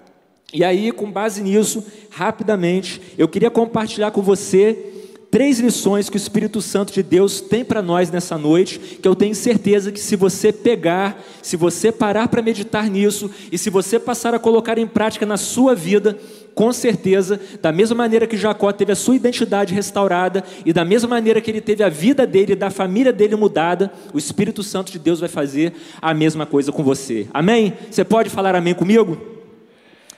E 0.52 0.64
aí, 0.64 0.90
com 0.90 1.08
base 1.08 1.40
nisso, 1.40 1.84
rapidamente, 2.10 3.00
eu 3.16 3.28
queria 3.28 3.48
compartilhar 3.48 4.10
com 4.10 4.20
você 4.20 4.90
três 5.30 5.60
lições 5.60 6.10
que 6.10 6.16
o 6.16 6.18
Espírito 6.18 6.60
Santo 6.60 6.92
de 6.92 7.04
Deus 7.04 7.40
tem 7.40 7.64
para 7.64 7.80
nós 7.80 8.10
nessa 8.10 8.36
noite, 8.36 8.76
que 9.00 9.06
eu 9.06 9.14
tenho 9.14 9.34
certeza 9.36 9.92
que 9.92 10.00
se 10.00 10.16
você 10.16 10.52
pegar, 10.52 11.22
se 11.40 11.56
você 11.56 11.92
parar 11.92 12.26
para 12.26 12.42
meditar 12.42 12.90
nisso 12.90 13.30
e 13.52 13.56
se 13.56 13.70
você 13.70 14.00
passar 14.00 14.34
a 14.34 14.40
colocar 14.40 14.76
em 14.78 14.88
prática 14.88 15.24
na 15.24 15.36
sua 15.36 15.76
vida, 15.76 16.18
com 16.54 16.72
certeza, 16.72 17.40
da 17.60 17.72
mesma 17.72 17.96
maneira 17.96 18.26
que 18.26 18.36
Jacó 18.36 18.72
teve 18.72 18.92
a 18.92 18.96
sua 18.96 19.16
identidade 19.16 19.74
restaurada 19.74 20.44
e 20.64 20.72
da 20.72 20.84
mesma 20.84 21.08
maneira 21.08 21.40
que 21.40 21.50
ele 21.50 21.60
teve 21.60 21.82
a 21.82 21.88
vida 21.88 22.26
dele 22.26 22.52
e 22.52 22.56
da 22.56 22.70
família 22.70 23.12
dele 23.12 23.36
mudada, 23.36 23.92
o 24.12 24.18
Espírito 24.18 24.62
Santo 24.62 24.92
de 24.92 24.98
Deus 24.98 25.20
vai 25.20 25.28
fazer 25.28 25.72
a 26.00 26.12
mesma 26.12 26.44
coisa 26.46 26.72
com 26.72 26.82
você. 26.82 27.26
Amém? 27.32 27.72
Você 27.90 28.04
pode 28.04 28.28
falar 28.30 28.54
amém 28.54 28.74
comigo? 28.74 29.18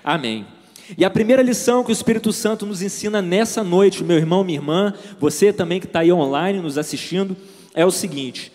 Amém. 0.03 0.47
E 0.97 1.05
a 1.05 1.11
primeira 1.11 1.43
lição 1.43 1.85
que 1.85 1.91
o 1.91 1.93
Espírito 1.93 2.33
Santo 2.33 2.67
nos 2.67 2.83
ensina 2.83 3.23
nessa 3.23 3.63
noite, 3.63 4.03
meu 4.03 4.17
irmão, 4.17 4.45
minha 4.45 4.59
irmã, 4.59 4.95
você 5.19 5.53
também 5.53 5.81
que 5.81 5.87
está 5.87 6.01
aí 6.01 6.13
online 6.13 6.61
nos 6.61 6.77
assistindo, 6.77 7.37
é 7.75 7.87
o 7.87 7.91
seguinte: 7.91 8.53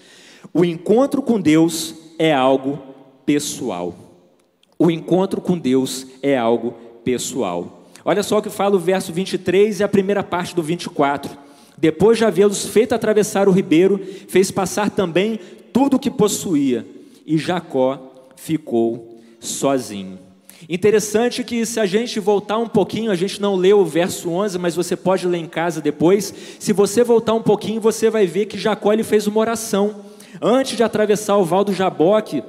o 0.54 0.66
encontro 0.66 1.22
com 1.22 1.40
Deus 1.40 1.96
é 2.20 2.34
algo 2.34 2.80
pessoal. 3.26 3.96
O 4.78 4.92
encontro 4.92 5.42
com 5.42 5.58
Deus 5.58 6.06
é 6.22 6.38
algo 6.38 6.72
pessoal. 6.72 6.87
Olha 8.04 8.24
só 8.24 8.38
o 8.38 8.42
que 8.42 8.50
fala 8.50 8.76
o 8.76 8.80
verso 8.80 9.12
23 9.12 9.80
e 9.80 9.84
a 9.84 9.88
primeira 9.88 10.24
parte 10.24 10.56
do 10.56 10.64
24. 10.64 11.38
Depois 11.78 12.18
de 12.18 12.26
havê-los 12.26 12.66
feito 12.66 12.96
atravessar 12.96 13.48
o 13.48 13.52
ribeiro, 13.52 14.00
fez 14.28 14.50
passar 14.50 14.90
também 14.90 15.40
tudo 15.72 15.98
o 15.98 16.00
que 16.00 16.10
possuía, 16.10 16.86
e 17.26 17.38
Jacó 17.38 18.32
ficou 18.36 19.20
sozinho. 19.40 20.18
Interessante 20.68 21.44
que 21.44 21.66
se 21.66 21.80
a 21.80 21.86
gente 21.86 22.20
voltar 22.20 22.58
um 22.58 22.68
pouquinho, 22.68 23.12
a 23.12 23.16
gente 23.16 23.40
não 23.40 23.56
leu 23.56 23.80
o 23.80 23.86
verso 23.86 24.30
11, 24.30 24.58
mas 24.58 24.76
você 24.76 24.96
pode 24.96 25.28
ler 25.28 25.38
em 25.38 25.46
casa 25.46 25.80
depois. 25.80 26.34
Se 26.60 26.74
você 26.74 27.04
voltar 27.04 27.34
um 27.36 27.44
pouquinho, 27.44 27.80
você 27.80 28.10
vai 28.10 28.26
ver 28.26 28.48
que 28.48 28.58
Jacó 28.58 28.92
ele 28.92 29.04
fez 29.04 29.28
uma 29.28 29.40
oração. 29.40 30.04
Antes 30.42 30.76
de 30.76 30.84
atravessar 30.84 31.38
o 31.38 31.46
val 31.46 31.64
do 31.64 31.74
Jaboque 31.74 32.44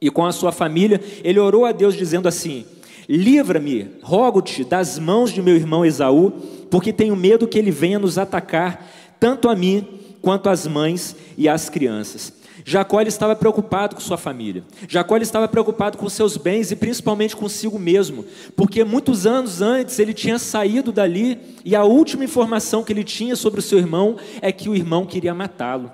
e 0.00 0.10
com 0.10 0.24
a 0.24 0.32
sua 0.32 0.50
família, 0.50 1.00
ele 1.22 1.38
orou 1.38 1.64
a 1.64 1.72
Deus 1.72 1.94
dizendo 1.94 2.26
assim: 2.26 2.64
Livra-me, 3.08 3.90
rogo-te, 4.02 4.64
das 4.64 4.98
mãos 4.98 5.32
de 5.32 5.40
meu 5.40 5.54
irmão 5.54 5.84
Esaú, 5.84 6.32
porque 6.70 6.92
tenho 6.92 7.14
medo 7.14 7.46
que 7.46 7.58
ele 7.58 7.70
venha 7.70 7.98
nos 7.98 8.18
atacar, 8.18 8.86
tanto 9.20 9.48
a 9.48 9.54
mim 9.54 9.86
quanto 10.20 10.48
as 10.48 10.66
mães 10.66 11.14
e 11.38 11.48
as 11.48 11.68
crianças. 11.68 12.32
Jacó 12.68 13.00
estava 13.00 13.36
preocupado 13.36 13.94
com 13.94 14.00
sua 14.00 14.16
família. 14.16 14.64
Jacó 14.88 15.16
estava 15.18 15.46
preocupado 15.46 15.96
com 15.96 16.08
seus 16.08 16.36
bens 16.36 16.72
e 16.72 16.76
principalmente 16.76 17.36
consigo 17.36 17.78
mesmo, 17.78 18.24
porque 18.56 18.82
muitos 18.82 19.24
anos 19.24 19.62
antes 19.62 20.00
ele 20.00 20.12
tinha 20.12 20.36
saído 20.36 20.90
dali 20.90 21.38
e 21.64 21.76
a 21.76 21.84
última 21.84 22.24
informação 22.24 22.82
que 22.82 22.92
ele 22.92 23.04
tinha 23.04 23.36
sobre 23.36 23.60
o 23.60 23.62
seu 23.62 23.78
irmão 23.78 24.16
é 24.42 24.50
que 24.50 24.68
o 24.68 24.74
irmão 24.74 25.06
queria 25.06 25.32
matá-lo. 25.32 25.92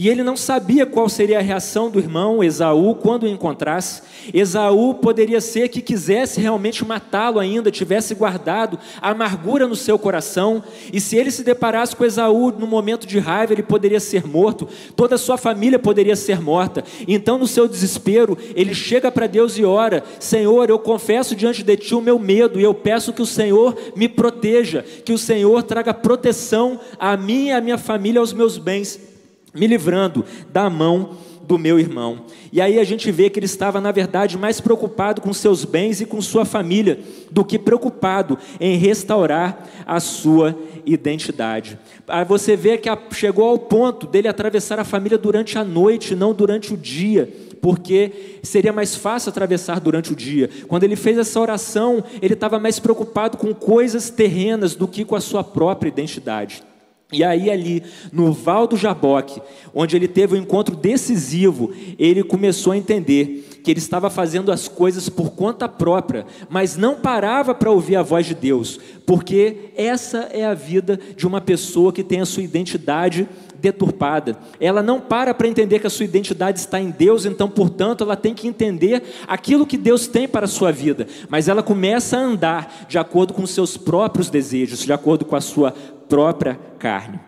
E 0.00 0.08
ele 0.08 0.22
não 0.22 0.36
sabia 0.36 0.86
qual 0.86 1.08
seria 1.08 1.40
a 1.40 1.42
reação 1.42 1.90
do 1.90 1.98
irmão 1.98 2.44
Esaú 2.44 2.94
quando 2.94 3.24
o 3.24 3.28
encontrasse. 3.28 4.00
Esaú 4.32 4.94
poderia 4.94 5.40
ser 5.40 5.68
que 5.70 5.82
quisesse 5.82 6.40
realmente 6.40 6.84
matá-lo 6.84 7.40
ainda, 7.40 7.68
tivesse 7.68 8.14
guardado 8.14 8.78
amargura 9.02 9.66
no 9.66 9.74
seu 9.74 9.98
coração. 9.98 10.62
E 10.92 11.00
se 11.00 11.16
ele 11.16 11.32
se 11.32 11.42
deparasse 11.42 11.96
com 11.96 12.04
Esaú 12.04 12.52
no 12.52 12.64
momento 12.64 13.08
de 13.08 13.18
raiva, 13.18 13.52
ele 13.52 13.62
poderia 13.64 13.98
ser 13.98 14.24
morto, 14.24 14.68
toda 14.94 15.16
a 15.16 15.18
sua 15.18 15.36
família 15.36 15.80
poderia 15.80 16.14
ser 16.14 16.40
morta. 16.40 16.84
Então, 17.08 17.36
no 17.36 17.48
seu 17.48 17.66
desespero, 17.66 18.38
ele 18.54 18.76
chega 18.76 19.10
para 19.10 19.26
Deus 19.26 19.58
e 19.58 19.64
ora: 19.64 20.04
Senhor, 20.20 20.70
eu 20.70 20.78
confesso 20.78 21.34
diante 21.34 21.64
de 21.64 21.76
ti 21.76 21.96
o 21.96 22.00
meu 22.00 22.20
medo 22.20 22.60
e 22.60 22.62
eu 22.62 22.72
peço 22.72 23.12
que 23.12 23.22
o 23.22 23.26
Senhor 23.26 23.76
me 23.96 24.08
proteja, 24.08 24.84
que 25.04 25.12
o 25.12 25.18
Senhor 25.18 25.64
traga 25.64 25.92
proteção 25.92 26.78
a 27.00 27.16
mim 27.16 27.46
e 27.46 27.52
à 27.52 27.60
minha 27.60 27.76
família, 27.76 28.20
aos 28.20 28.32
meus 28.32 28.58
bens 28.58 29.07
me 29.54 29.66
livrando 29.66 30.24
da 30.52 30.68
mão 30.68 31.16
do 31.48 31.58
meu 31.58 31.80
irmão. 31.80 32.26
E 32.52 32.60
aí 32.60 32.78
a 32.78 32.84
gente 32.84 33.10
vê 33.10 33.30
que 33.30 33.38
ele 33.38 33.46
estava, 33.46 33.80
na 33.80 33.90
verdade, 33.90 34.36
mais 34.36 34.60
preocupado 34.60 35.22
com 35.22 35.32
seus 35.32 35.64
bens 35.64 36.00
e 36.00 36.04
com 36.04 36.20
sua 36.20 36.44
família 36.44 37.00
do 37.30 37.42
que 37.42 37.58
preocupado 37.58 38.38
em 38.60 38.76
restaurar 38.76 39.66
a 39.86 39.98
sua 39.98 40.54
identidade. 40.84 41.78
Aí 42.06 42.24
você 42.24 42.54
vê 42.54 42.76
que 42.76 42.90
chegou 43.12 43.46
ao 43.46 43.58
ponto 43.58 44.06
dele 44.06 44.28
atravessar 44.28 44.78
a 44.78 44.84
família 44.84 45.16
durante 45.16 45.56
a 45.56 45.64
noite, 45.64 46.14
não 46.14 46.34
durante 46.34 46.74
o 46.74 46.76
dia, 46.76 47.32
porque 47.62 48.40
seria 48.42 48.72
mais 48.72 48.94
fácil 48.94 49.30
atravessar 49.30 49.80
durante 49.80 50.12
o 50.12 50.16
dia. 50.16 50.50
Quando 50.68 50.84
ele 50.84 50.96
fez 50.96 51.16
essa 51.16 51.40
oração, 51.40 52.04
ele 52.20 52.34
estava 52.34 52.58
mais 52.58 52.78
preocupado 52.78 53.38
com 53.38 53.54
coisas 53.54 54.10
terrenas 54.10 54.74
do 54.74 54.86
que 54.86 55.02
com 55.02 55.16
a 55.16 55.20
sua 55.20 55.42
própria 55.42 55.88
identidade. 55.88 56.62
E 57.10 57.24
aí, 57.24 57.50
ali 57.50 57.82
no 58.12 58.34
Val 58.34 58.66
do 58.66 58.76
Jaboque, 58.76 59.40
onde 59.74 59.96
ele 59.96 60.06
teve 60.06 60.34
um 60.34 60.42
encontro 60.42 60.76
decisivo, 60.76 61.72
ele 61.98 62.22
começou 62.22 62.72
a 62.72 62.76
entender 62.76 63.48
que 63.64 63.70
ele 63.70 63.78
estava 63.78 64.10
fazendo 64.10 64.52
as 64.52 64.68
coisas 64.68 65.08
por 65.08 65.30
conta 65.30 65.66
própria, 65.66 66.26
mas 66.50 66.76
não 66.76 66.96
parava 66.96 67.54
para 67.54 67.70
ouvir 67.70 67.96
a 67.96 68.02
voz 68.02 68.26
de 68.26 68.34
Deus, 68.34 68.78
porque 69.06 69.70
essa 69.74 70.28
é 70.32 70.44
a 70.44 70.52
vida 70.52 71.00
de 71.16 71.26
uma 71.26 71.40
pessoa 71.40 71.94
que 71.94 72.04
tem 72.04 72.20
a 72.20 72.26
sua 72.26 72.42
identidade 72.42 73.26
deturpada. 73.58 74.36
Ela 74.60 74.82
não 74.82 75.00
para 75.00 75.32
para 75.32 75.48
entender 75.48 75.78
que 75.78 75.86
a 75.86 75.90
sua 75.90 76.04
identidade 76.04 76.60
está 76.60 76.78
em 76.78 76.90
Deus, 76.90 77.24
então, 77.24 77.48
portanto, 77.48 78.04
ela 78.04 78.16
tem 78.16 78.34
que 78.34 78.46
entender 78.46 79.02
aquilo 79.26 79.66
que 79.66 79.78
Deus 79.78 80.06
tem 80.06 80.28
para 80.28 80.44
a 80.44 80.48
sua 80.48 80.70
vida, 80.70 81.06
mas 81.30 81.48
ela 81.48 81.62
começa 81.62 82.18
a 82.18 82.20
andar 82.20 82.86
de 82.86 82.98
acordo 82.98 83.32
com 83.32 83.46
seus 83.46 83.78
próprios 83.78 84.28
desejos, 84.28 84.84
de 84.84 84.92
acordo 84.92 85.24
com 85.24 85.34
a 85.34 85.40
sua 85.40 85.74
própria 86.08 86.58
carne. 86.78 87.20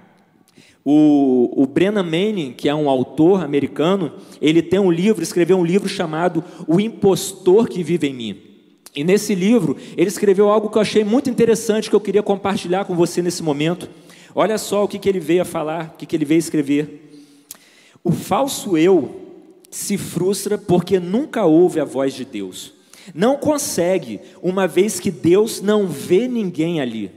O, 0.85 1.63
o 1.63 1.67
Brennan 1.67 2.03
Manning, 2.03 2.53
que 2.53 2.69
é 2.69 2.75
um 2.75 2.89
autor 2.89 3.45
americano, 3.45 4.13
ele 4.41 4.63
tem 4.63 4.81
um 4.81 4.91
livro, 4.91 5.23
escreveu 5.23 5.59
um 5.59 5.65
livro 5.65 5.89
chamado 5.89 6.43
O 6.67 6.81
Impostor 6.81 7.69
que 7.69 7.83
Vive 7.83 8.09
em 8.09 8.15
Mim. 8.15 8.37
E 8.97 9.05
nesse 9.05 9.35
livro, 9.35 9.77
ele 9.97 10.09
escreveu 10.09 10.49
algo 10.49 10.69
que 10.69 10.79
eu 10.79 10.83
achei 10.83 11.05
muito 11.05 11.31
interessante, 11.31 11.89
que 11.89 11.95
eu 11.95 12.01
queria 12.01 12.23
compartilhar 12.23 12.85
com 12.87 12.97
você 12.97 13.23
nesse 13.23 13.43
momento. 13.43 13.89
Olha 14.35 14.59
só 14.59 14.85
o 14.85 14.89
que, 14.89 14.99
que 14.99 15.09
ele 15.09 15.21
veio 15.21 15.43
a 15.43 15.45
falar, 15.45 15.93
o 15.95 15.99
que, 15.99 16.07
que 16.07 16.17
ele 16.17 16.25
veio 16.25 16.39
a 16.39 16.41
escrever. 16.41 17.11
O 18.03 18.11
falso 18.11 18.77
eu 18.77 19.21
se 19.71 19.97
frustra 19.97 20.59
porque 20.59 20.99
nunca 20.99 21.45
ouve 21.45 21.79
a 21.79 21.85
voz 21.85 22.15
de 22.15 22.25
Deus. 22.25 22.73
Não 23.15 23.37
consegue, 23.37 24.21
uma 24.43 24.67
vez 24.67 24.99
que 24.99 25.11
Deus 25.11 25.61
não 25.61 25.87
vê 25.87 26.27
ninguém 26.27 26.81
ali. 26.81 27.11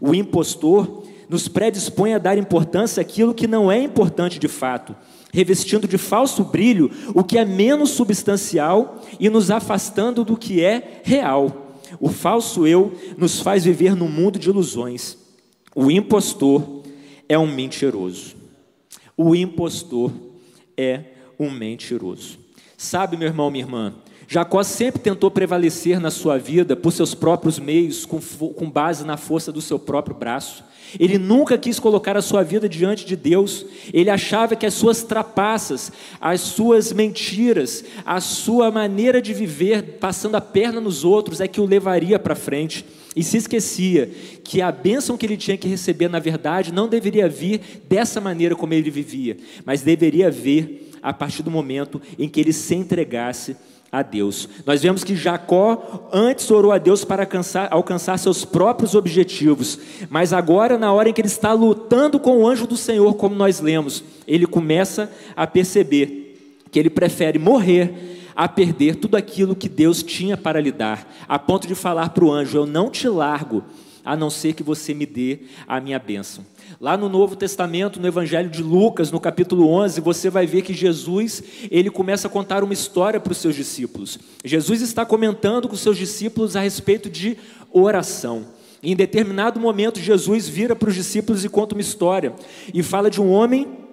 O 0.00 0.14
impostor 0.14 1.05
nos 1.28 1.48
predispõe 1.48 2.14
a 2.14 2.18
dar 2.18 2.38
importância 2.38 3.00
àquilo 3.00 3.34
que 3.34 3.46
não 3.46 3.70
é 3.70 3.80
importante 3.80 4.38
de 4.38 4.48
fato, 4.48 4.94
revestindo 5.32 5.88
de 5.88 5.98
falso 5.98 6.44
brilho 6.44 6.90
o 7.14 7.24
que 7.24 7.38
é 7.38 7.44
menos 7.44 7.90
substancial 7.90 9.02
e 9.18 9.28
nos 9.28 9.50
afastando 9.50 10.24
do 10.24 10.36
que 10.36 10.62
é 10.62 11.00
real. 11.02 11.74
O 12.00 12.08
falso 12.08 12.66
eu 12.66 12.92
nos 13.16 13.40
faz 13.40 13.64
viver 13.64 13.94
num 13.94 14.08
mundo 14.08 14.38
de 14.38 14.48
ilusões. 14.48 15.16
O 15.74 15.90
impostor 15.90 16.82
é 17.28 17.38
um 17.38 17.46
mentiroso. 17.46 18.34
O 19.16 19.34
impostor 19.34 20.12
é 20.76 21.04
um 21.38 21.50
mentiroso. 21.50 22.38
Sabe, 22.76 23.16
meu 23.16 23.28
irmão, 23.28 23.50
minha 23.50 23.64
irmã, 23.64 23.94
Jacó 24.28 24.62
sempre 24.62 25.00
tentou 25.00 25.30
prevalecer 25.30 26.00
na 26.00 26.10
sua 26.10 26.36
vida 26.38 26.74
por 26.74 26.92
seus 26.92 27.14
próprios 27.14 27.58
meios, 27.58 28.04
com, 28.04 28.20
com, 28.20 28.70
base 28.70 29.04
na 29.04 29.16
força 29.16 29.52
do 29.52 29.60
seu 29.60 29.78
próprio 29.78 30.16
braço. 30.16 30.64
Ele 30.98 31.18
nunca 31.18 31.58
quis 31.58 31.78
colocar 31.78 32.16
a 32.16 32.22
sua 32.22 32.42
vida 32.42 32.68
diante 32.68 33.04
de 33.04 33.16
Deus. 33.16 33.66
Ele 33.92 34.10
achava 34.10 34.56
que 34.56 34.66
as 34.66 34.74
suas 34.74 35.02
trapaças, 35.02 35.92
as 36.20 36.40
suas 36.40 36.92
mentiras, 36.92 37.84
a 38.04 38.20
sua 38.20 38.70
maneira 38.70 39.20
de 39.20 39.32
viver, 39.34 39.98
passando 40.00 40.36
a 40.36 40.40
perna 40.40 40.80
nos 40.80 41.04
outros, 41.04 41.40
é 41.40 41.48
que 41.48 41.60
o 41.60 41.66
levaria 41.66 42.18
para 42.18 42.34
frente. 42.34 42.84
E 43.14 43.22
se 43.22 43.38
esquecia 43.38 44.10
que 44.44 44.60
a 44.60 44.70
bênção 44.70 45.16
que 45.16 45.24
ele 45.24 45.38
tinha 45.38 45.56
que 45.56 45.66
receber, 45.66 46.08
na 46.08 46.18
verdade, 46.18 46.72
não 46.72 46.86
deveria 46.86 47.28
vir 47.28 47.60
dessa 47.88 48.20
maneira 48.20 48.54
como 48.54 48.74
ele 48.74 48.90
vivia, 48.90 49.38
mas 49.64 49.80
deveria 49.80 50.30
vir 50.30 50.90
a 51.02 51.12
partir 51.12 51.42
do 51.42 51.50
momento 51.50 52.00
em 52.18 52.28
que 52.28 52.40
ele 52.40 52.52
se 52.52 52.74
entregasse 52.74 53.56
a 53.90 54.02
Deus. 54.02 54.48
Nós 54.64 54.82
vemos 54.82 55.04
que 55.04 55.16
Jacó 55.16 56.08
antes 56.12 56.50
orou 56.50 56.72
a 56.72 56.78
Deus 56.78 57.04
para 57.04 57.22
alcançar, 57.22 57.68
alcançar, 57.70 58.18
seus 58.18 58.44
próprios 58.44 58.94
objetivos, 58.94 59.78
mas 60.10 60.32
agora, 60.32 60.76
na 60.76 60.92
hora 60.92 61.08
em 61.08 61.12
que 61.12 61.20
ele 61.20 61.28
está 61.28 61.52
lutando 61.52 62.18
com 62.18 62.38
o 62.38 62.48
anjo 62.48 62.66
do 62.66 62.76
Senhor, 62.76 63.14
como 63.14 63.34
nós 63.34 63.60
lemos, 63.60 64.02
ele 64.26 64.46
começa 64.46 65.10
a 65.34 65.46
perceber 65.46 66.62
que 66.70 66.78
ele 66.78 66.90
prefere 66.90 67.38
morrer 67.38 68.16
a 68.36 68.46
perder 68.46 68.96
tudo 68.96 69.16
aquilo 69.16 69.56
que 69.56 69.68
Deus 69.68 70.02
tinha 70.02 70.36
para 70.36 70.60
lhe 70.60 70.70
dar, 70.70 71.10
a 71.26 71.38
ponto 71.38 71.66
de 71.66 71.74
falar 71.74 72.10
para 72.10 72.24
o 72.24 72.30
anjo: 72.30 72.58
Eu 72.58 72.66
não 72.66 72.90
te 72.90 73.08
largo, 73.08 73.64
a 74.04 74.14
não 74.14 74.28
ser 74.28 74.52
que 74.52 74.62
você 74.62 74.92
me 74.92 75.06
dê 75.06 75.40
a 75.66 75.80
minha 75.80 75.98
bênção. 75.98 76.44
Lá 76.80 76.96
no 76.96 77.08
Novo 77.08 77.36
Testamento, 77.36 78.00
no 78.00 78.06
Evangelho 78.06 78.50
de 78.50 78.62
Lucas, 78.62 79.10
no 79.10 79.20
capítulo 79.20 79.68
11, 79.68 80.00
você 80.00 80.28
vai 80.28 80.46
ver 80.46 80.62
que 80.62 80.74
Jesus, 80.74 81.42
ele 81.70 81.90
começa 81.90 82.28
a 82.28 82.30
contar 82.30 82.62
uma 82.62 82.74
história 82.74 83.18
para 83.20 83.32
os 83.32 83.38
seus 83.38 83.54
discípulos. 83.54 84.18
Jesus 84.44 84.82
está 84.82 85.04
comentando 85.06 85.68
com 85.68 85.74
os 85.74 85.80
seus 85.80 85.96
discípulos 85.96 86.56
a 86.56 86.60
respeito 86.60 87.08
de 87.08 87.36
oração. 87.72 88.46
Em 88.82 88.94
determinado 88.94 89.58
momento, 89.58 89.98
Jesus 89.98 90.48
vira 90.48 90.76
para 90.76 90.88
os 90.88 90.94
discípulos 90.94 91.44
e 91.44 91.48
conta 91.48 91.74
uma 91.74 91.80
história 91.80 92.34
e 92.72 92.82
fala 92.82 93.10
de 93.10 93.20
um 93.20 93.30
homem 93.30 93.85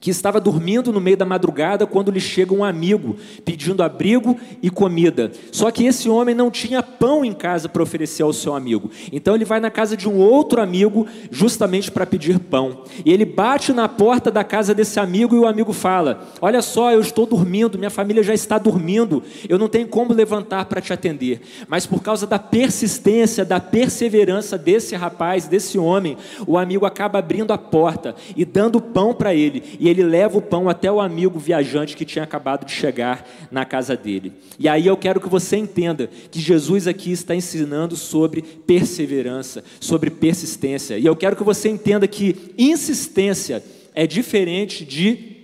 que 0.00 0.10
estava 0.10 0.40
dormindo 0.40 0.92
no 0.92 1.00
meio 1.00 1.16
da 1.16 1.24
madrugada 1.24 1.86
quando 1.86 2.10
lhe 2.10 2.20
chega 2.20 2.54
um 2.54 2.64
amigo 2.64 3.16
pedindo 3.44 3.82
abrigo 3.82 4.36
e 4.62 4.70
comida. 4.70 5.32
Só 5.52 5.70
que 5.70 5.84
esse 5.84 6.08
homem 6.08 6.34
não 6.34 6.50
tinha 6.50 6.82
pão 6.82 7.24
em 7.24 7.32
casa 7.32 7.68
para 7.68 7.82
oferecer 7.82 8.22
ao 8.22 8.32
seu 8.32 8.54
amigo. 8.54 8.90
Então 9.12 9.34
ele 9.34 9.44
vai 9.44 9.60
na 9.60 9.70
casa 9.70 9.96
de 9.96 10.08
um 10.08 10.16
outro 10.16 10.60
amigo 10.60 11.06
justamente 11.30 11.90
para 11.90 12.06
pedir 12.06 12.38
pão. 12.38 12.84
E 13.04 13.12
ele 13.12 13.24
bate 13.24 13.72
na 13.72 13.88
porta 13.88 14.30
da 14.30 14.44
casa 14.44 14.74
desse 14.74 15.00
amigo 15.00 15.34
e 15.34 15.38
o 15.38 15.46
amigo 15.46 15.72
fala: 15.72 16.28
"Olha 16.40 16.62
só, 16.62 16.92
eu 16.92 17.00
estou 17.00 17.26
dormindo, 17.26 17.78
minha 17.78 17.90
família 17.90 18.22
já 18.22 18.34
está 18.34 18.58
dormindo. 18.58 19.22
Eu 19.48 19.58
não 19.58 19.68
tenho 19.68 19.88
como 19.88 20.12
levantar 20.12 20.66
para 20.66 20.80
te 20.80 20.92
atender". 20.92 21.40
Mas 21.68 21.86
por 21.86 22.02
causa 22.02 22.26
da 22.26 22.38
persistência, 22.38 23.44
da 23.44 23.60
perseverança 23.60 24.56
desse 24.56 24.94
rapaz, 24.94 25.46
desse 25.46 25.78
homem, 25.78 26.16
o 26.46 26.56
amigo 26.56 26.86
acaba 26.86 27.18
abrindo 27.18 27.52
a 27.52 27.58
porta 27.58 28.14
e 28.36 28.44
dando 28.44 28.80
pão 28.80 29.14
para 29.14 29.34
ele. 29.34 29.62
E 29.78 29.87
ele 29.88 30.02
leva 30.02 30.38
o 30.38 30.42
pão 30.42 30.68
até 30.68 30.90
o 30.90 31.00
amigo 31.00 31.38
viajante 31.38 31.96
que 31.96 32.04
tinha 32.04 32.24
acabado 32.24 32.64
de 32.64 32.72
chegar 32.72 33.28
na 33.50 33.64
casa 33.64 33.96
dele. 33.96 34.32
E 34.58 34.68
aí 34.68 34.86
eu 34.86 34.96
quero 34.96 35.20
que 35.20 35.28
você 35.28 35.56
entenda 35.56 36.08
que 36.30 36.40
Jesus 36.40 36.86
aqui 36.86 37.10
está 37.12 37.34
ensinando 37.34 37.96
sobre 37.96 38.42
perseverança, 38.42 39.64
sobre 39.80 40.10
persistência. 40.10 40.98
E 40.98 41.06
eu 41.06 41.16
quero 41.16 41.36
que 41.36 41.44
você 41.44 41.68
entenda 41.68 42.06
que 42.06 42.52
insistência 42.56 43.62
é 43.94 44.06
diferente 44.06 44.84
de 44.84 45.36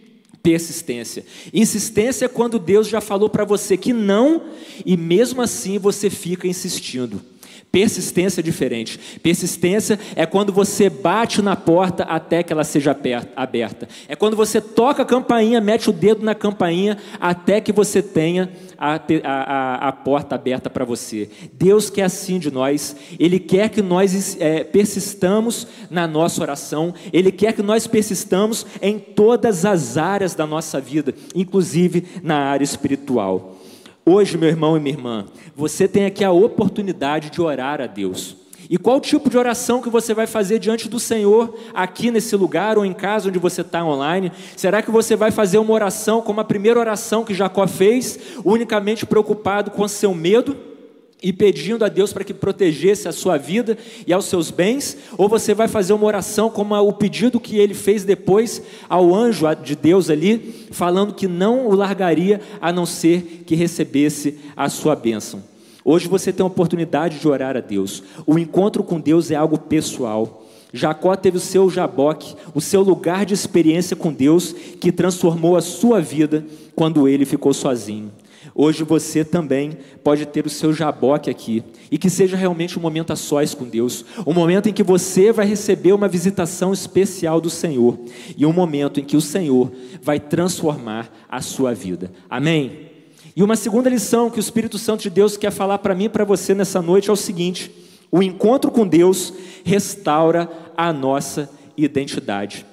persistência. 0.43 1.25
Insistência 1.53 2.27
é 2.27 2.29
quando 2.29 2.59
Deus 2.59 2.87
já 2.87 3.01
falou 3.01 3.31
para 3.31 3.47
você 3.47 3.79
que 3.79 3.95
não 3.95 4.43
e 4.85 4.97
mesmo 4.97 5.41
assim 5.41 5.79
você 5.79 6.11
fica 6.11 6.47
insistindo. 6.47 7.21
Persistência 7.75 8.40
é 8.40 8.45
diferente. 8.45 9.19
Persistência 9.21 9.99
é 10.14 10.25
quando 10.25 10.52
você 10.52 10.88
bate 10.88 11.43
na 11.43 11.57
porta 11.57 12.04
até 12.04 12.40
que 12.40 12.52
ela 12.52 12.62
seja 12.62 12.97
aberta. 13.35 13.88
É 14.07 14.14
quando 14.14 14.37
você 14.37 14.61
toca 14.61 15.02
a 15.02 15.04
campainha, 15.04 15.61
mete 15.61 15.90
o 15.90 15.93
dedo 15.93 16.25
na 16.25 16.37
campainha 16.37 16.97
até 17.19 17.61
que 17.61 17.73
você 17.73 18.00
tenha 18.00 18.49
a, 18.78 19.00
a, 19.25 19.88
a 19.88 19.93
porta 19.93 20.37
aberta 20.37 20.71
para 20.71 20.85
você. 20.85 21.28
Deus 21.54 21.90
quer 21.90 22.04
assim 22.04 22.38
de 22.38 22.49
nós. 22.49 22.95
Ele 23.19 23.40
quer 23.40 23.69
que 23.71 23.83
nós 23.83 24.37
é, 24.38 24.62
persistamos 24.62 25.66
na 25.90 26.07
nossa 26.07 26.43
oração. 26.43 26.95
Ele 27.12 27.33
quer 27.33 27.54
que 27.54 27.62
nós 27.62 27.88
persistamos 27.88 28.64
em 28.81 29.00
todas 29.00 29.64
as 29.64 29.97
áreas 29.97 30.33
da 30.33 30.47
nossa 30.47 30.81
vida, 30.81 31.12
inclusive 31.35 32.04
na 32.23 32.37
área 32.37 32.62
espiritual. 32.62 33.57
Hoje, 34.07 34.37
meu 34.37 34.51
irmão 34.51 34.77
e 34.77 34.81
minha 34.81 34.95
irmã, 34.95 35.25
você 35.57 35.89
tem 35.89 36.05
aqui 36.05 36.23
a 36.23 36.31
oportunidade 36.31 37.31
de 37.31 37.41
orar 37.41 37.81
a 37.81 37.87
Deus. 37.87 38.37
E 38.69 38.77
qual 38.77 39.01
tipo 39.01 39.31
de 39.31 39.39
oração 39.39 39.81
que 39.81 39.89
você 39.89 40.13
vai 40.13 40.27
fazer 40.27 40.59
diante 40.59 40.91
do 40.91 41.01
Senhor 41.01 41.55
aqui 41.73 42.11
nesse 42.11 42.37
lugar 42.37 42.77
ou 42.77 42.85
em 42.85 42.93
casa 42.93 43.31
onde 43.31 43.39
você 43.39 43.63
está 43.63 43.83
online? 43.83 44.31
Será 44.57 44.83
que 44.83 44.91
você 44.91 45.17
vai 45.17 45.31
fazer 45.31 45.57
uma 45.57 45.73
oração 45.73 46.21
como 46.21 46.39
a 46.41 46.45
primeira 46.45 46.79
oração 46.79 47.25
que 47.25 47.33
Jacó 47.33 47.67
fez, 47.67 48.19
unicamente 48.45 49.07
preocupado 49.07 49.71
com 49.71 49.89
seu 49.89 50.15
medo? 50.15 50.55
E 51.25 51.33
pedindo 51.33 51.87
a 51.87 51.88
Deus 51.88 52.12
para 52.12 52.23
que 52.23 52.35
protegesse 52.35 53.09
a 53.09 53.12
sua 53.12 53.38
vida 53.38 53.78
e 54.07 54.12
aos 54.12 54.26
seus 54.26 54.50
bens, 54.50 54.95
ou 55.16 55.26
você 55.26 55.54
vai 55.54 55.66
fazer 55.66 55.95
uma 55.95 56.04
oração 56.04 56.50
como 56.50 56.78
o 56.78 56.93
pedido 56.93 57.40
que 57.40 57.57
ele 57.57 57.73
fez 57.73 58.04
depois 58.04 58.62
ao 58.90 59.14
anjo 59.14 59.47
de 59.54 59.75
Deus 59.75 60.11
ali, 60.11 60.66
falando 60.71 61.14
que 61.14 61.26
não 61.26 61.66
o 61.66 61.75
largaria 61.75 62.43
a 62.61 62.71
não 62.71 62.85
ser 62.85 63.43
que 63.47 63.54
recebesse 63.54 64.38
a 64.54 64.69
sua 64.69 64.95
bênção. 64.95 65.43
Hoje 65.83 66.09
você 66.09 66.31
tem 66.31 66.45
a 66.45 66.47
oportunidade 66.47 67.19
de 67.19 67.26
orar 67.26 67.57
a 67.57 67.61
Deus. 67.61 68.02
O 68.26 68.38
encontro 68.38 68.85
com 68.85 69.00
Deus 69.00 69.31
é 69.31 69.35
algo 69.35 69.57
pessoal. 69.59 70.47
Jacó 70.75 71.16
teve 71.16 71.38
o 71.38 71.40
seu 71.40 71.71
jaboque, 71.71 72.35
o 72.54 72.61
seu 72.61 72.83
lugar 72.83 73.25
de 73.25 73.33
experiência 73.33 73.97
com 73.97 74.12
Deus, 74.12 74.54
que 74.78 74.93
transformou 74.93 75.57
a 75.57 75.62
sua 75.62 76.02
vida 76.02 76.45
quando 76.75 77.09
ele 77.09 77.25
ficou 77.25 77.54
sozinho. 77.54 78.12
Hoje 78.57 78.85
você 78.85 79.25
também 79.25 79.77
pode 80.05 80.25
ter 80.27 80.47
o 80.47 80.51
seu 80.51 80.73
jaboque 80.73 81.29
aqui 81.29 81.65
e 81.91 81.99
que 81.99 82.09
seja 82.09 82.37
realmente 82.37 82.79
um 82.79 82.83
momento 82.83 83.13
a 83.13 83.17
sós 83.17 83.53
com 83.53 83.65
Deus, 83.65 84.05
um 84.25 84.33
momento 84.33 84.69
em 84.69 84.73
que 84.73 84.85
você 84.85 85.33
vai 85.33 85.45
receber 85.45 85.93
uma 85.93 86.07
visitação 86.07 86.73
especial 86.73 87.41
do 87.41 87.51
Senhor 87.51 87.99
e 88.37 88.47
um 88.47 88.53
momento 88.53 89.01
em 89.01 89.05
que 89.05 89.17
o 89.17 89.21
Senhor 89.21 89.73
vai 90.01 90.21
transformar 90.21 91.13
a 91.29 91.41
sua 91.41 91.75
vida. 91.75 92.13
Amém? 92.31 92.91
E 93.35 93.43
uma 93.43 93.57
segunda 93.57 93.91
lição 93.91 94.31
que 94.31 94.39
o 94.39 94.41
Espírito 94.41 94.79
Santo 94.79 95.03
de 95.03 95.11
Deus 95.11 95.37
quer 95.37 95.51
falar 95.51 95.79
para 95.79 95.95
mim 95.95 96.05
e 96.05 96.09
para 96.09 96.25
você 96.25 96.55
nessa 96.55 96.81
noite 96.81 97.11
é 97.11 97.13
o 97.13 97.17
seguinte: 97.17 97.73
o 98.09 98.23
encontro 98.23 98.71
com 98.71 98.87
Deus 98.87 99.35
restaura 99.65 100.49
a 100.77 100.93
nossa 100.93 101.51
identidade. 101.77 102.65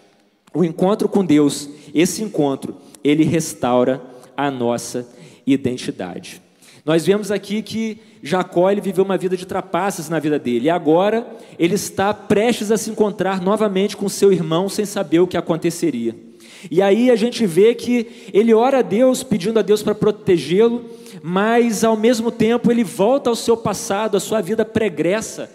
O 0.54 0.64
encontro 0.64 1.10
com 1.10 1.26
Deus, 1.26 1.68
esse 1.92 2.22
encontro, 2.22 2.76
ele 3.04 3.24
restaura 3.24 4.00
a 4.38 4.52
nossa 4.52 5.00
identidade 5.00 5.21
identidade. 5.46 6.42
Nós 6.84 7.06
vemos 7.06 7.30
aqui 7.30 7.62
que 7.62 8.00
Jacó 8.24 8.70
ele 8.72 8.82
viveu 8.82 9.04
uma 9.04 9.18
vida 9.18 9.38
de 9.38 9.46
trapaças 9.46 10.10
na 10.10 10.20
vida 10.20 10.40
dele, 10.40 10.66
e 10.66 10.70
agora 10.70 11.28
ele 11.60 11.76
está 11.76 12.14
prestes 12.14 12.72
a 12.72 12.78
se 12.78 12.90
encontrar 12.90 13.42
novamente 13.42 13.96
com 13.96 14.10
seu 14.10 14.34
irmão 14.34 14.68
sem 14.68 14.86
saber 14.86 15.20
o 15.20 15.28
que 15.28 15.38
aconteceria. 15.38 16.16
E 16.70 16.82
aí 16.82 17.10
a 17.10 17.16
gente 17.16 17.46
vê 17.46 17.74
que 17.74 18.08
ele 18.34 18.54
ora 18.54 18.80
a 18.80 18.84
Deus, 18.84 19.24
pedindo 19.24 19.58
a 19.58 19.62
Deus 19.62 19.82
para 19.82 19.96
protegê-lo, 19.96 20.86
mas 21.24 21.84
ao 21.84 21.98
mesmo 21.98 22.32
tempo 22.32 22.72
ele 22.72 22.84
volta 22.84 23.30
ao 23.30 23.36
seu 23.36 23.56
passado, 23.58 24.18
à 24.18 24.20
sua 24.20 24.42
vida 24.42 24.66
pregressa, 24.66 25.52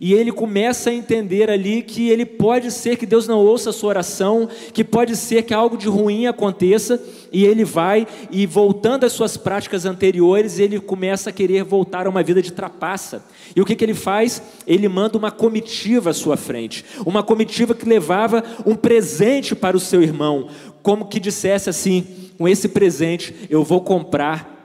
e 0.00 0.14
ele 0.14 0.32
começa 0.32 0.88
a 0.88 0.94
entender 0.94 1.50
ali 1.50 1.82
que 1.82 2.08
ele 2.08 2.24
pode 2.24 2.70
ser 2.70 2.96
que 2.96 3.04
Deus 3.04 3.28
não 3.28 3.38
ouça 3.38 3.68
a 3.68 3.72
sua 3.72 3.90
oração, 3.90 4.48
que 4.72 4.82
pode 4.82 5.14
ser 5.14 5.42
que 5.42 5.52
algo 5.52 5.76
de 5.76 5.88
ruim 5.88 6.26
aconteça, 6.26 6.98
e 7.30 7.44
ele 7.44 7.64
vai 7.64 8.06
e 8.30 8.46
voltando 8.46 9.04
às 9.04 9.12
suas 9.12 9.36
práticas 9.36 9.84
anteriores, 9.84 10.58
ele 10.58 10.80
começa 10.80 11.28
a 11.28 11.32
querer 11.32 11.64
voltar 11.64 12.06
a 12.06 12.10
uma 12.10 12.22
vida 12.22 12.40
de 12.40 12.50
trapaça. 12.50 13.22
E 13.54 13.60
o 13.60 13.64
que, 13.66 13.76
que 13.76 13.84
ele 13.84 13.92
faz? 13.92 14.42
Ele 14.66 14.88
manda 14.88 15.18
uma 15.18 15.30
comitiva 15.30 16.10
à 16.10 16.14
sua 16.14 16.36
frente, 16.36 16.82
uma 17.04 17.22
comitiva 17.22 17.74
que 17.74 17.86
levava 17.86 18.42
um 18.64 18.74
presente 18.74 19.54
para 19.54 19.76
o 19.76 19.80
seu 19.80 20.02
irmão, 20.02 20.48
como 20.82 21.08
que 21.08 21.20
dissesse 21.20 21.68
assim: 21.68 22.06
com 22.38 22.48
esse 22.48 22.70
presente 22.70 23.34
eu 23.50 23.62
vou 23.62 23.82
comprar 23.82 24.59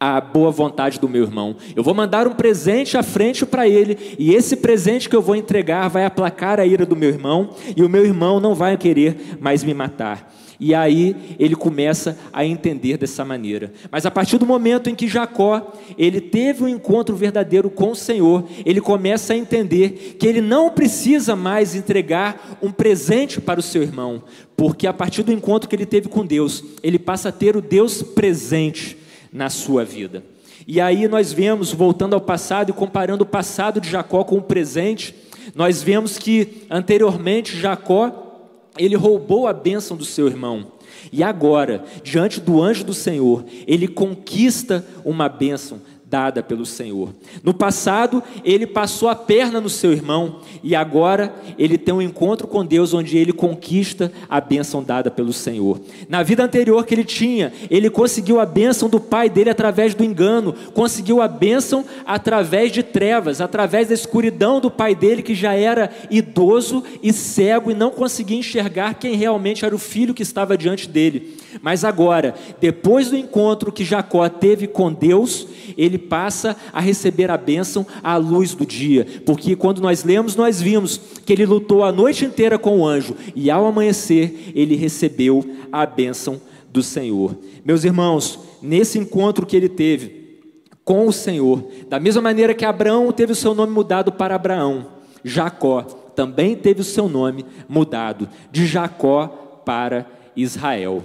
a 0.00 0.20
boa 0.20 0.50
vontade 0.50 1.00
do 1.00 1.08
meu 1.08 1.22
irmão. 1.22 1.56
Eu 1.74 1.82
vou 1.82 1.94
mandar 1.94 2.26
um 2.26 2.34
presente 2.34 2.96
à 2.96 3.02
frente 3.02 3.44
para 3.44 3.68
ele, 3.68 4.16
e 4.18 4.34
esse 4.34 4.56
presente 4.56 5.08
que 5.08 5.16
eu 5.16 5.22
vou 5.22 5.34
entregar 5.34 5.88
vai 5.88 6.04
aplacar 6.04 6.60
a 6.60 6.66
ira 6.66 6.86
do 6.86 6.96
meu 6.96 7.08
irmão, 7.08 7.50
e 7.76 7.82
o 7.82 7.88
meu 7.88 8.04
irmão 8.04 8.38
não 8.38 8.54
vai 8.54 8.76
querer 8.76 9.38
mais 9.40 9.64
me 9.64 9.74
matar. 9.74 10.34
E 10.60 10.74
aí 10.74 11.14
ele 11.38 11.54
começa 11.54 12.18
a 12.32 12.44
entender 12.44 12.96
dessa 12.96 13.24
maneira. 13.24 13.72
Mas 13.92 14.04
a 14.04 14.10
partir 14.10 14.38
do 14.38 14.46
momento 14.46 14.90
em 14.90 14.94
que 14.94 15.06
Jacó, 15.06 15.72
ele 15.96 16.20
teve 16.20 16.64
um 16.64 16.68
encontro 16.68 17.14
verdadeiro 17.14 17.70
com 17.70 17.92
o 17.92 17.96
Senhor, 17.96 18.44
ele 18.66 18.80
começa 18.80 19.32
a 19.32 19.36
entender 19.36 20.16
que 20.18 20.26
ele 20.26 20.40
não 20.40 20.70
precisa 20.70 21.36
mais 21.36 21.76
entregar 21.76 22.58
um 22.60 22.72
presente 22.72 23.40
para 23.40 23.60
o 23.60 23.62
seu 23.62 23.82
irmão, 23.82 24.22
porque 24.56 24.88
a 24.88 24.92
partir 24.92 25.22
do 25.22 25.32
encontro 25.32 25.68
que 25.68 25.76
ele 25.76 25.86
teve 25.86 26.08
com 26.08 26.26
Deus, 26.26 26.64
ele 26.82 26.98
passa 26.98 27.28
a 27.28 27.32
ter 27.32 27.56
o 27.56 27.62
Deus 27.62 28.02
presente 28.02 28.97
na 29.38 29.48
sua 29.48 29.84
vida. 29.84 30.24
E 30.66 30.80
aí 30.80 31.06
nós 31.06 31.32
vemos, 31.32 31.72
voltando 31.72 32.14
ao 32.14 32.20
passado 32.20 32.70
e 32.70 32.72
comparando 32.72 33.22
o 33.22 33.26
passado 33.26 33.80
de 33.80 33.88
Jacó 33.88 34.24
com 34.24 34.38
o 34.38 34.42
presente, 34.42 35.14
nós 35.54 35.80
vemos 35.80 36.18
que 36.18 36.64
anteriormente 36.68 37.56
Jacó 37.56 38.50
ele 38.76 38.96
roubou 38.96 39.46
a 39.46 39.52
bênção 39.52 39.96
do 39.96 40.04
seu 40.04 40.26
irmão. 40.26 40.72
E 41.12 41.22
agora, 41.22 41.84
diante 42.02 42.40
do 42.40 42.60
anjo 42.60 42.82
do 42.82 42.92
Senhor, 42.92 43.44
ele 43.64 43.86
conquista 43.86 44.84
uma 45.04 45.28
bênção 45.28 45.80
dada 46.10 46.42
pelo 46.42 46.64
Senhor. 46.64 47.10
No 47.42 47.52
passado, 47.52 48.22
ele 48.44 48.66
passou 48.66 49.08
a 49.08 49.14
perna 49.14 49.60
no 49.60 49.68
seu 49.68 49.92
irmão 49.92 50.40
e 50.62 50.74
agora 50.74 51.34
ele 51.58 51.76
tem 51.76 51.94
um 51.94 52.00
encontro 52.00 52.46
com 52.46 52.64
Deus 52.64 52.94
onde 52.94 53.18
ele 53.18 53.32
conquista 53.32 54.10
a 54.28 54.40
bênção 54.40 54.82
dada 54.82 55.10
pelo 55.10 55.32
Senhor. 55.32 55.80
Na 56.08 56.22
vida 56.22 56.42
anterior 56.42 56.86
que 56.86 56.94
ele 56.94 57.04
tinha, 57.04 57.52
ele 57.70 57.90
conseguiu 57.90 58.40
a 58.40 58.46
bênção 58.46 58.88
do 58.88 58.98
pai 58.98 59.28
dele 59.28 59.50
através 59.50 59.94
do 59.94 60.02
engano, 60.02 60.54
conseguiu 60.72 61.20
a 61.20 61.28
bênção 61.28 61.84
através 62.06 62.72
de 62.72 62.82
trevas, 62.82 63.40
através 63.40 63.88
da 63.88 63.94
escuridão 63.94 64.60
do 64.60 64.70
pai 64.70 64.94
dele 64.94 65.22
que 65.22 65.34
já 65.34 65.54
era 65.54 65.90
idoso 66.10 66.82
e 67.02 67.12
cego 67.12 67.70
e 67.70 67.74
não 67.74 67.90
conseguia 67.90 68.38
enxergar 68.38 68.94
quem 68.94 69.14
realmente 69.14 69.64
era 69.64 69.74
o 69.74 69.78
filho 69.78 70.14
que 70.14 70.22
estava 70.22 70.56
diante 70.56 70.88
dele. 70.88 71.36
Mas 71.62 71.84
agora, 71.84 72.34
depois 72.60 73.10
do 73.10 73.16
encontro 73.16 73.72
que 73.72 73.84
Jacó 73.84 74.28
teve 74.28 74.66
com 74.66 74.92
Deus, 74.92 75.46
ele 75.76 75.98
passa 75.98 76.56
a 76.72 76.80
receber 76.80 77.30
a 77.30 77.36
bênção 77.36 77.86
à 78.02 78.16
luz 78.16 78.54
do 78.54 78.66
dia, 78.66 79.06
porque 79.24 79.56
quando 79.56 79.80
nós 79.80 80.04
lemos, 80.04 80.36
nós 80.36 80.60
vimos 80.60 81.00
que 81.24 81.32
ele 81.32 81.46
lutou 81.46 81.82
a 81.84 81.92
noite 81.92 82.24
inteira 82.24 82.58
com 82.58 82.80
o 82.80 82.86
anjo 82.86 83.14
e 83.34 83.50
ao 83.50 83.66
amanhecer 83.66 84.52
ele 84.54 84.76
recebeu 84.76 85.44
a 85.72 85.84
bênção 85.86 86.40
do 86.70 86.82
Senhor. 86.82 87.36
Meus 87.64 87.84
irmãos, 87.84 88.38
nesse 88.62 88.98
encontro 88.98 89.46
que 89.46 89.56
ele 89.56 89.68
teve 89.68 90.40
com 90.84 91.06
o 91.06 91.12
Senhor, 91.12 91.66
da 91.88 92.00
mesma 92.00 92.22
maneira 92.22 92.54
que 92.54 92.64
Abraão 92.64 93.10
teve 93.12 93.32
o 93.32 93.36
seu 93.36 93.54
nome 93.54 93.72
mudado 93.72 94.12
para 94.12 94.34
Abraão, 94.34 94.86
Jacó 95.24 95.82
também 96.14 96.56
teve 96.56 96.80
o 96.80 96.84
seu 96.84 97.08
nome 97.08 97.44
mudado 97.68 98.28
de 98.50 98.66
Jacó 98.66 99.62
para 99.64 100.06
Israel. 100.34 101.02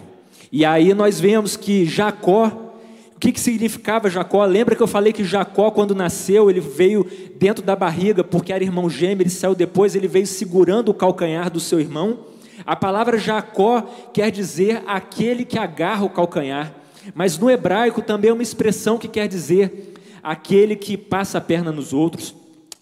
E 0.55 0.63
aí 0.63 0.93
nós 0.93 1.19
vemos 1.19 1.57
que 1.57 1.83
Jacó 1.83 2.59
o 3.15 3.19
que, 3.23 3.31
que 3.31 3.39
significava 3.39 4.09
Jacó? 4.09 4.43
Lembra 4.43 4.75
que 4.75 4.83
eu 4.83 4.87
falei 4.87 5.13
que 5.13 5.23
Jacó, 5.23 5.71
quando 5.71 5.95
nasceu, 5.95 6.49
ele 6.49 6.59
veio 6.59 7.07
dentro 7.37 7.63
da 7.63 7.73
barriga, 7.73 8.21
porque 8.21 8.51
era 8.51 8.63
irmão 8.63 8.89
gêmeo, 8.89 9.23
ele 9.23 9.29
saiu 9.29 9.55
depois, 9.55 9.95
ele 9.95 10.09
veio 10.09 10.27
segurando 10.27 10.89
o 10.89 10.93
calcanhar 10.93 11.49
do 11.49 11.59
seu 11.59 11.79
irmão. 11.79 12.19
A 12.65 12.75
palavra 12.75 13.17
Jacó 13.17 13.81
quer 14.13 14.29
dizer 14.29 14.83
aquele 14.85 15.45
que 15.45 15.57
agarra 15.57 16.03
o 16.03 16.09
calcanhar, 16.09 16.75
mas 17.15 17.37
no 17.37 17.49
hebraico 17.49 18.01
também 18.01 18.29
é 18.29 18.33
uma 18.33 18.43
expressão 18.43 18.97
que 18.97 19.07
quer 19.07 19.29
dizer 19.29 19.93
aquele 20.21 20.75
que 20.75 20.97
passa 20.97 21.37
a 21.37 21.41
perna 21.41 21.71
nos 21.71 21.93
outros. 21.93 22.35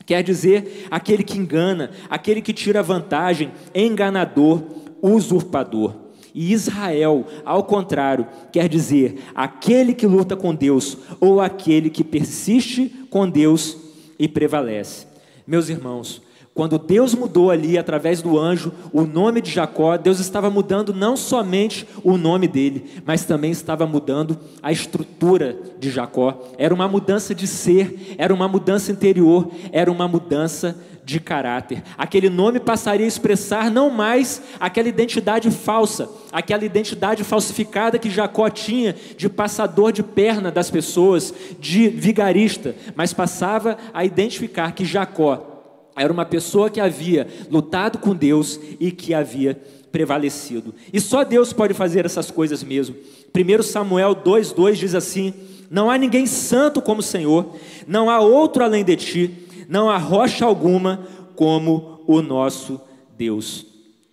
Quer 0.07 0.23
dizer 0.23 0.87
aquele 0.89 1.23
que 1.23 1.37
engana, 1.37 1.91
aquele 2.09 2.41
que 2.41 2.51
tira 2.51 2.81
vantagem, 2.81 3.51
enganador, 3.75 4.63
usurpador. 5.03 6.10
E 6.33 6.53
Israel, 6.53 7.25
ao 7.45 7.63
contrário, 7.63 8.27
quer 8.51 8.69
dizer 8.69 9.21
aquele 9.35 9.93
que 9.93 10.07
luta 10.07 10.35
com 10.35 10.55
Deus 10.55 10.97
ou 11.19 11.41
aquele 11.41 11.89
que 11.89 12.03
persiste 12.03 13.05
com 13.09 13.29
Deus 13.29 13.77
e 14.17 14.27
prevalece. 14.27 15.05
Meus 15.45 15.67
irmãos, 15.67 16.21
quando 16.61 16.77
Deus 16.77 17.15
mudou 17.15 17.49
ali 17.49 17.75
através 17.75 18.21
do 18.21 18.37
anjo 18.37 18.71
o 18.93 19.01
nome 19.01 19.41
de 19.41 19.49
Jacó, 19.49 19.97
Deus 19.97 20.19
estava 20.19 20.47
mudando 20.47 20.93
não 20.93 21.17
somente 21.17 21.87
o 22.03 22.17
nome 22.19 22.47
dele, 22.47 23.01
mas 23.03 23.25
também 23.25 23.49
estava 23.49 23.87
mudando 23.87 24.37
a 24.61 24.71
estrutura 24.71 25.57
de 25.79 25.89
Jacó. 25.89 26.39
Era 26.59 26.71
uma 26.71 26.87
mudança 26.87 27.33
de 27.33 27.47
ser, 27.47 28.15
era 28.15 28.31
uma 28.31 28.47
mudança 28.47 28.91
interior, 28.91 29.49
era 29.71 29.91
uma 29.91 30.07
mudança 30.07 30.77
de 31.03 31.19
caráter. 31.19 31.81
Aquele 31.97 32.29
nome 32.29 32.59
passaria 32.59 33.07
a 33.07 33.07
expressar 33.07 33.71
não 33.71 33.89
mais 33.89 34.39
aquela 34.59 34.87
identidade 34.87 35.49
falsa, 35.49 36.07
aquela 36.31 36.63
identidade 36.63 37.23
falsificada 37.23 37.97
que 37.97 38.11
Jacó 38.11 38.47
tinha 38.51 38.95
de 39.17 39.27
passador 39.27 39.91
de 39.91 40.03
perna 40.03 40.51
das 40.51 40.69
pessoas, 40.69 41.33
de 41.59 41.89
vigarista, 41.89 42.75
mas 42.95 43.13
passava 43.13 43.79
a 43.91 44.05
identificar 44.05 44.73
que 44.73 44.85
Jacó 44.85 45.47
era 45.95 46.11
uma 46.11 46.25
pessoa 46.25 46.69
que 46.69 46.79
havia 46.79 47.27
lutado 47.49 47.97
com 47.97 48.15
Deus 48.15 48.59
e 48.79 48.91
que 48.91 49.13
havia 49.13 49.59
prevalecido. 49.91 50.73
E 50.91 50.99
só 50.99 51.23
Deus 51.23 51.51
pode 51.51 51.73
fazer 51.73 52.05
essas 52.05 52.31
coisas 52.31 52.63
mesmo. 52.63 52.95
1 53.35 53.63
Samuel 53.63 54.15
2,2 54.15 54.73
diz 54.75 54.95
assim: 54.95 55.33
Não 55.69 55.89
há 55.89 55.97
ninguém 55.97 56.25
santo 56.25 56.81
como 56.81 57.01
o 57.01 57.03
Senhor, 57.03 57.55
não 57.87 58.09
há 58.09 58.19
outro 58.19 58.63
além 58.63 58.83
de 58.83 58.95
ti, 58.95 59.31
não 59.67 59.89
há 59.89 59.97
rocha 59.97 60.45
alguma 60.45 61.07
como 61.35 62.01
o 62.07 62.21
nosso 62.21 62.79
Deus. 63.17 63.70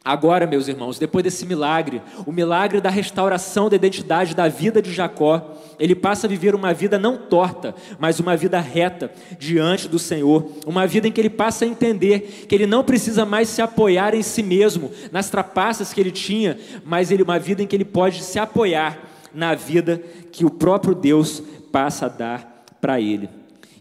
Agora, 0.08 0.46
meus 0.46 0.68
irmãos, 0.68 0.98
depois 0.98 1.22
desse 1.22 1.44
milagre, 1.44 2.00
o 2.24 2.32
milagre 2.32 2.80
da 2.80 2.88
restauração 2.88 3.68
da 3.68 3.76
identidade 3.76 4.34
da 4.34 4.48
vida 4.48 4.80
de 4.80 4.90
Jacó, 4.90 5.54
ele 5.78 5.94
passa 5.94 6.26
a 6.26 6.30
viver 6.30 6.54
uma 6.54 6.72
vida 6.72 6.98
não 6.98 7.18
torta, 7.18 7.74
mas 7.98 8.18
uma 8.18 8.34
vida 8.34 8.58
reta 8.58 9.12
diante 9.38 9.86
do 9.86 9.98
Senhor, 9.98 10.50
uma 10.64 10.86
vida 10.86 11.06
em 11.06 11.12
que 11.12 11.20
ele 11.20 11.28
passa 11.28 11.66
a 11.66 11.68
entender 11.68 12.46
que 12.48 12.54
ele 12.54 12.66
não 12.66 12.82
precisa 12.82 13.26
mais 13.26 13.50
se 13.50 13.60
apoiar 13.60 14.14
em 14.14 14.22
si 14.22 14.42
mesmo, 14.42 14.90
nas 15.12 15.28
trapaças 15.28 15.92
que 15.92 16.00
ele 16.00 16.10
tinha, 16.10 16.56
mas 16.86 17.10
ele 17.10 17.22
uma 17.22 17.38
vida 17.38 17.62
em 17.62 17.66
que 17.66 17.76
ele 17.76 17.84
pode 17.84 18.22
se 18.22 18.38
apoiar 18.38 18.98
na 19.34 19.54
vida 19.54 20.02
que 20.32 20.42
o 20.42 20.50
próprio 20.50 20.94
Deus 20.94 21.42
passa 21.70 22.06
a 22.06 22.08
dar 22.08 22.64
para 22.80 22.98
ele. 22.98 23.28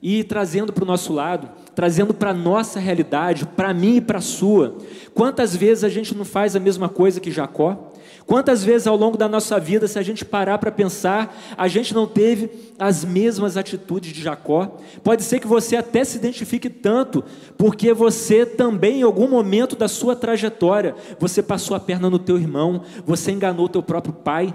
E 0.01 0.25
trazendo 0.25 0.73
para 0.73 0.83
o 0.83 0.87
nosso 0.87 1.13
lado, 1.13 1.49
trazendo 1.77 2.11
para 2.11 2.31
a 2.31 2.33
nossa 2.33 2.79
realidade, 2.79 3.45
para 3.45 3.71
mim 3.71 3.97
e 3.97 4.01
para 4.01 4.17
a 4.17 4.21
sua. 4.21 4.79
Quantas 5.13 5.55
vezes 5.55 5.83
a 5.83 5.89
gente 5.89 6.17
não 6.17 6.25
faz 6.25 6.55
a 6.55 6.59
mesma 6.59 6.89
coisa 6.89 7.19
que 7.19 7.29
Jacó? 7.29 7.91
Quantas 8.25 8.63
vezes 8.63 8.87
ao 8.87 8.97
longo 8.97 9.15
da 9.15 9.29
nossa 9.29 9.59
vida, 9.59 9.87
se 9.87 9.99
a 9.99 10.01
gente 10.01 10.25
parar 10.25 10.57
para 10.57 10.71
pensar, 10.71 11.37
a 11.55 11.67
gente 11.67 11.93
não 11.93 12.07
teve 12.07 12.49
as 12.79 13.05
mesmas 13.05 13.57
atitudes 13.57 14.11
de 14.11 14.23
Jacó? 14.23 14.75
Pode 15.03 15.21
ser 15.21 15.39
que 15.39 15.45
você 15.45 15.75
até 15.75 16.03
se 16.03 16.17
identifique 16.17 16.67
tanto, 16.67 17.23
porque 17.59 17.93
você 17.93 18.43
também, 18.43 19.01
em 19.01 19.03
algum 19.03 19.27
momento 19.27 19.75
da 19.75 19.87
sua 19.87 20.15
trajetória, 20.15 20.95
você 21.19 21.43
passou 21.43 21.77
a 21.77 21.79
perna 21.79 22.09
no 22.09 22.17
teu 22.17 22.39
irmão, 22.39 22.81
você 23.05 23.31
enganou 23.31 23.69
teu 23.69 23.83
próprio 23.83 24.15
pai. 24.15 24.51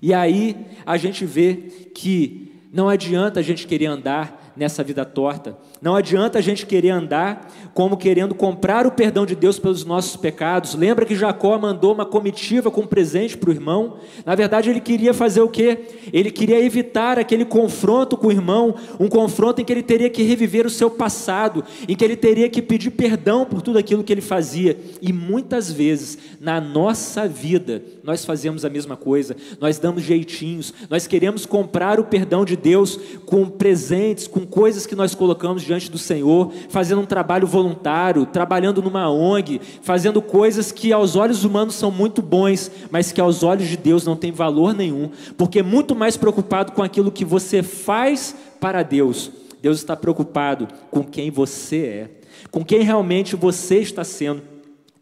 E 0.00 0.14
aí 0.14 0.56
a 0.86 0.96
gente 0.96 1.26
vê 1.26 1.54
que 1.92 2.62
não 2.72 2.88
adianta 2.88 3.40
a 3.40 3.42
gente 3.42 3.66
querer 3.66 3.86
andar 3.86 4.52
nessa 4.56 4.84
vida 4.84 5.04
torta. 5.04 5.56
Não 5.80 5.94
adianta 5.94 6.38
a 6.38 6.42
gente 6.42 6.66
querer 6.66 6.90
andar 6.90 7.48
como 7.72 7.96
querendo 7.96 8.34
comprar 8.34 8.86
o 8.86 8.90
perdão 8.90 9.24
de 9.24 9.36
Deus 9.36 9.58
pelos 9.58 9.84
nossos 9.84 10.16
pecados. 10.16 10.74
Lembra 10.74 11.06
que 11.06 11.14
Jacó 11.14 11.56
mandou 11.58 11.94
uma 11.94 12.04
comitiva 12.04 12.70
com 12.70 12.80
um 12.80 12.86
presente 12.86 13.36
para 13.36 13.50
o 13.50 13.52
irmão? 13.52 13.98
Na 14.26 14.34
verdade, 14.34 14.68
ele 14.68 14.80
queria 14.80 15.14
fazer 15.14 15.40
o 15.40 15.48
quê? 15.48 15.78
Ele 16.12 16.30
queria 16.30 16.60
evitar 16.60 17.18
aquele 17.18 17.44
confronto 17.44 18.16
com 18.16 18.26
o 18.26 18.32
irmão, 18.32 18.74
um 18.98 19.08
confronto 19.08 19.60
em 19.60 19.64
que 19.64 19.72
ele 19.72 19.82
teria 19.82 20.10
que 20.10 20.24
reviver 20.24 20.66
o 20.66 20.70
seu 20.70 20.90
passado, 20.90 21.64
em 21.86 21.94
que 21.94 22.04
ele 22.04 22.16
teria 22.16 22.48
que 22.48 22.60
pedir 22.60 22.90
perdão 22.90 23.44
por 23.44 23.62
tudo 23.62 23.78
aquilo 23.78 24.02
que 24.02 24.12
ele 24.12 24.20
fazia. 24.20 24.76
E 25.00 25.12
muitas 25.12 25.70
vezes, 25.70 26.18
na 26.40 26.60
nossa 26.60 27.28
vida, 27.28 27.82
nós 28.02 28.24
fazemos 28.24 28.64
a 28.64 28.70
mesma 28.70 28.96
coisa. 28.96 29.36
Nós 29.60 29.78
damos 29.78 30.02
jeitinhos, 30.02 30.74
nós 30.90 31.06
queremos 31.06 31.46
comprar 31.46 32.00
o 32.00 32.04
perdão 32.04 32.44
de 32.44 32.56
Deus 32.56 32.98
com 33.24 33.48
presentes, 33.48 34.26
com 34.26 34.44
coisas 34.44 34.84
que 34.84 34.96
nós 34.96 35.14
colocamos 35.14 35.67
diante 35.68 35.90
do 35.90 35.98
Senhor, 35.98 36.50
fazendo 36.70 37.02
um 37.02 37.06
trabalho 37.06 37.46
voluntário, 37.46 38.24
trabalhando 38.24 38.80
numa 38.80 39.10
ONG, 39.10 39.60
fazendo 39.82 40.22
coisas 40.22 40.72
que 40.72 40.94
aos 40.94 41.14
olhos 41.14 41.44
humanos 41.44 41.74
são 41.74 41.90
muito 41.90 42.22
bons, 42.22 42.70
mas 42.90 43.12
que 43.12 43.20
aos 43.20 43.42
olhos 43.42 43.68
de 43.68 43.76
Deus 43.76 44.06
não 44.06 44.16
tem 44.16 44.32
valor 44.32 44.74
nenhum, 44.74 45.10
porque 45.36 45.58
é 45.58 45.62
muito 45.62 45.94
mais 45.94 46.16
preocupado 46.16 46.72
com 46.72 46.82
aquilo 46.82 47.12
que 47.12 47.24
você 47.24 47.62
faz 47.62 48.34
para 48.58 48.82
Deus. 48.82 49.30
Deus 49.60 49.76
está 49.76 49.94
preocupado 49.94 50.66
com 50.90 51.04
quem 51.04 51.30
você 51.30 51.76
é, 51.76 52.10
com 52.50 52.64
quem 52.64 52.80
realmente 52.80 53.36
você 53.36 53.78
está 53.78 54.02
sendo, 54.02 54.42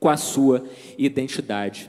com 0.00 0.08
a 0.08 0.16
sua 0.16 0.64
identidade. 0.98 1.88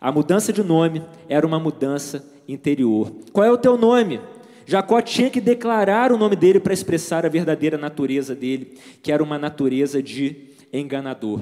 A 0.00 0.10
mudança 0.10 0.52
de 0.52 0.64
nome 0.64 1.02
era 1.28 1.46
uma 1.46 1.60
mudança 1.60 2.24
interior. 2.48 3.12
Qual 3.32 3.46
é 3.46 3.52
o 3.52 3.58
teu 3.58 3.78
nome? 3.78 4.20
Jacó 4.66 5.00
tinha 5.00 5.30
que 5.30 5.40
declarar 5.40 6.12
o 6.12 6.18
nome 6.18 6.36
dele 6.36 6.60
para 6.60 6.72
expressar 6.72 7.26
a 7.26 7.28
verdadeira 7.28 7.76
natureza 7.76 8.34
dele, 8.34 8.78
que 9.02 9.10
era 9.12 9.22
uma 9.22 9.38
natureza 9.38 10.02
de 10.02 10.36
enganador. 10.72 11.40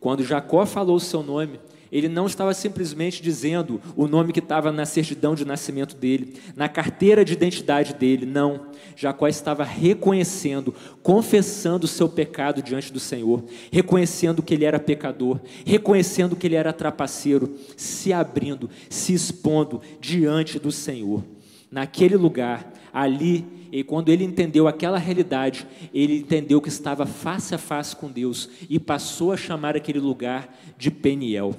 Quando 0.00 0.24
Jacó 0.24 0.66
falou 0.66 0.96
o 0.96 1.00
seu 1.00 1.22
nome, 1.22 1.58
ele 1.90 2.08
não 2.08 2.26
estava 2.26 2.52
simplesmente 2.52 3.22
dizendo 3.22 3.80
o 3.96 4.06
nome 4.08 4.32
que 4.32 4.40
estava 4.40 4.72
na 4.72 4.84
certidão 4.84 5.34
de 5.34 5.44
nascimento 5.44 5.96
dele, 5.96 6.34
na 6.54 6.68
carteira 6.68 7.24
de 7.24 7.32
identidade 7.32 7.94
dele, 7.94 8.26
não. 8.26 8.66
Jacó 8.96 9.28
estava 9.28 9.62
reconhecendo, 9.62 10.74
confessando 11.02 11.84
o 11.84 11.88
seu 11.88 12.08
pecado 12.08 12.62
diante 12.62 12.92
do 12.92 13.00
Senhor, 13.00 13.44
reconhecendo 13.70 14.42
que 14.42 14.54
ele 14.54 14.64
era 14.64 14.80
pecador, 14.80 15.40
reconhecendo 15.64 16.36
que 16.36 16.46
ele 16.46 16.56
era 16.56 16.72
trapaceiro, 16.72 17.54
se 17.76 18.12
abrindo, 18.12 18.68
se 18.90 19.14
expondo 19.14 19.80
diante 20.00 20.58
do 20.58 20.72
Senhor 20.72 21.22
naquele 21.76 22.16
lugar, 22.16 22.72
ali, 22.90 23.44
e 23.70 23.84
quando 23.84 24.08
ele 24.08 24.24
entendeu 24.24 24.66
aquela 24.66 24.96
realidade, 24.96 25.66
ele 25.92 26.20
entendeu 26.20 26.58
que 26.58 26.70
estava 26.70 27.04
face 27.04 27.54
a 27.54 27.58
face 27.58 27.94
com 27.94 28.10
Deus 28.10 28.48
e 28.70 28.78
passou 28.78 29.30
a 29.30 29.36
chamar 29.36 29.76
aquele 29.76 30.00
lugar 30.00 30.56
de 30.78 30.90
Peniel. 30.90 31.54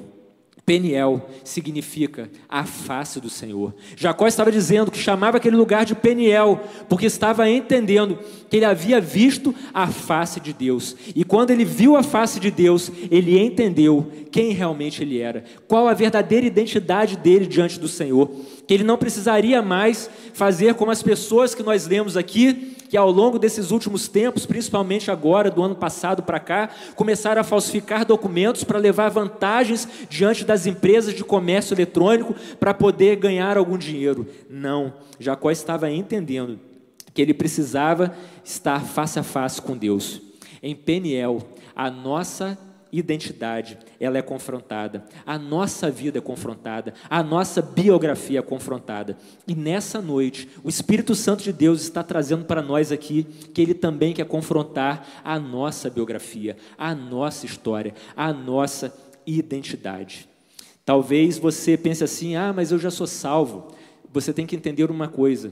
Peniel 0.67 1.29
significa 1.45 2.29
a 2.49 2.65
face 2.65 3.21
do 3.21 3.29
Senhor. 3.29 3.73
Jacó 3.95 4.27
estava 4.27 4.51
dizendo 4.51 4.91
que 4.91 4.97
chamava 4.97 5.37
aquele 5.37 5.55
lugar 5.55 5.85
de 5.85 5.95
Peniel, 5.95 6.59
porque 6.89 7.05
estava 7.05 7.49
entendendo 7.49 8.19
que 8.49 8.57
ele 8.57 8.65
havia 8.65 8.99
visto 8.99 9.55
a 9.73 9.87
face 9.87 10.41
de 10.41 10.51
Deus. 10.51 10.93
E 11.15 11.23
quando 11.23 11.51
ele 11.51 11.63
viu 11.63 11.95
a 11.95 12.03
face 12.03 12.37
de 12.37 12.51
Deus, 12.51 12.91
ele 13.09 13.39
entendeu 13.39 14.11
quem 14.29 14.51
realmente 14.51 15.01
ele 15.01 15.19
era, 15.19 15.45
qual 15.69 15.87
a 15.87 15.93
verdadeira 15.93 16.45
identidade 16.45 17.15
dele 17.15 17.45
diante 17.45 17.79
do 17.79 17.87
Senhor. 17.87 18.29
Que 18.67 18.73
ele 18.73 18.83
não 18.83 18.97
precisaria 18.97 19.61
mais 19.61 20.09
fazer 20.33 20.75
como 20.75 20.91
as 20.91 21.01
pessoas 21.01 21.55
que 21.55 21.63
nós 21.63 21.87
lemos 21.87 22.17
aqui, 22.17 22.75
que 22.89 22.97
ao 22.97 23.09
longo 23.09 23.39
desses 23.39 23.71
últimos 23.71 24.07
tempos, 24.07 24.45
principalmente 24.45 25.09
agora, 25.09 25.49
do 25.49 25.63
ano 25.63 25.75
passado 25.75 26.21
para 26.21 26.39
cá, 26.39 26.69
começaram 26.95 27.41
a 27.41 27.43
falsificar 27.43 28.05
documentos 28.05 28.63
para 28.63 28.77
levar 28.77 29.09
vantagens 29.09 29.87
diante 30.09 30.45
das 30.45 30.65
empresas 30.65 31.13
de 31.13 31.23
comércio 31.23 31.73
eletrônico 31.73 32.35
para 32.59 32.73
poder 32.73 33.15
ganhar 33.15 33.57
algum 33.57 33.77
dinheiro. 33.77 34.27
Não, 34.49 34.93
Jacó 35.19 35.49
estava 35.49 35.89
entendendo 35.89 36.59
que 37.13 37.21
ele 37.21 37.33
precisava 37.33 38.13
estar 38.43 38.79
face 38.85 39.17
a 39.17 39.23
face 39.23 39.61
com 39.61 39.75
Deus. 39.75 40.21
Em 40.61 40.75
Peniel, 40.75 41.41
a 41.75 41.89
nossa 41.89 42.57
identidade, 42.99 43.77
ela 43.99 44.17
é 44.17 44.21
confrontada, 44.21 45.05
a 45.25 45.37
nossa 45.37 45.89
vida 45.89 46.17
é 46.17 46.21
confrontada, 46.21 46.93
a 47.09 47.21
nossa 47.21 47.61
biografia 47.61 48.39
é 48.39 48.41
confrontada. 48.41 49.17
E 49.47 49.55
nessa 49.55 50.01
noite, 50.01 50.47
o 50.63 50.69
Espírito 50.69 51.15
Santo 51.15 51.43
de 51.43 51.53
Deus 51.53 51.81
está 51.81 52.03
trazendo 52.03 52.45
para 52.45 52.61
nós 52.61 52.91
aqui 52.91 53.23
que 53.53 53.61
ele 53.61 53.73
também 53.73 54.13
quer 54.13 54.25
confrontar 54.25 55.07
a 55.23 55.39
nossa 55.39 55.89
biografia, 55.89 56.57
a 56.77 56.95
nossa 56.95 57.45
história, 57.45 57.93
a 58.15 58.31
nossa 58.33 58.93
identidade. 59.25 60.27
Talvez 60.85 61.37
você 61.37 61.75
pense 61.75 62.03
assim: 62.03 62.35
ah, 62.35 62.53
mas 62.53 62.71
eu 62.71 62.79
já 62.79 62.89
sou 62.89 63.05
salvo. 63.05 63.75
Você 64.13 64.31
tem 64.31 64.45
que 64.45 64.55
entender 64.55 64.89
uma 64.89 65.07
coisa. 65.07 65.51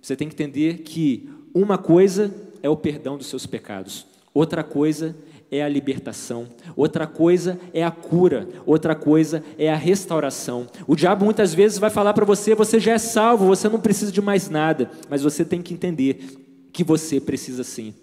Você 0.00 0.14
tem 0.14 0.28
que 0.28 0.34
entender 0.34 0.78
que 0.78 1.28
uma 1.52 1.76
coisa 1.76 2.32
é 2.62 2.68
o 2.68 2.76
perdão 2.76 3.16
dos 3.16 3.26
seus 3.26 3.46
pecados, 3.46 4.06
outra 4.32 4.62
coisa 4.62 5.16
é 5.50 5.62
a 5.62 5.68
libertação, 5.68 6.48
outra 6.74 7.06
coisa 7.06 7.58
é 7.72 7.84
a 7.84 7.90
cura, 7.90 8.48
outra 8.64 8.94
coisa 8.94 9.42
é 9.58 9.72
a 9.72 9.76
restauração. 9.76 10.66
O 10.86 10.96
diabo 10.96 11.24
muitas 11.24 11.54
vezes 11.54 11.78
vai 11.78 11.90
falar 11.90 12.12
para 12.14 12.24
você: 12.24 12.54
você 12.54 12.80
já 12.80 12.92
é 12.92 12.98
salvo, 12.98 13.46
você 13.46 13.68
não 13.68 13.80
precisa 13.80 14.12
de 14.12 14.20
mais 14.20 14.48
nada, 14.48 14.90
mas 15.08 15.22
você 15.22 15.44
tem 15.44 15.62
que 15.62 15.74
entender 15.74 16.68
que 16.72 16.84
você 16.84 17.20
precisa 17.20 17.64
sim. 17.64 17.94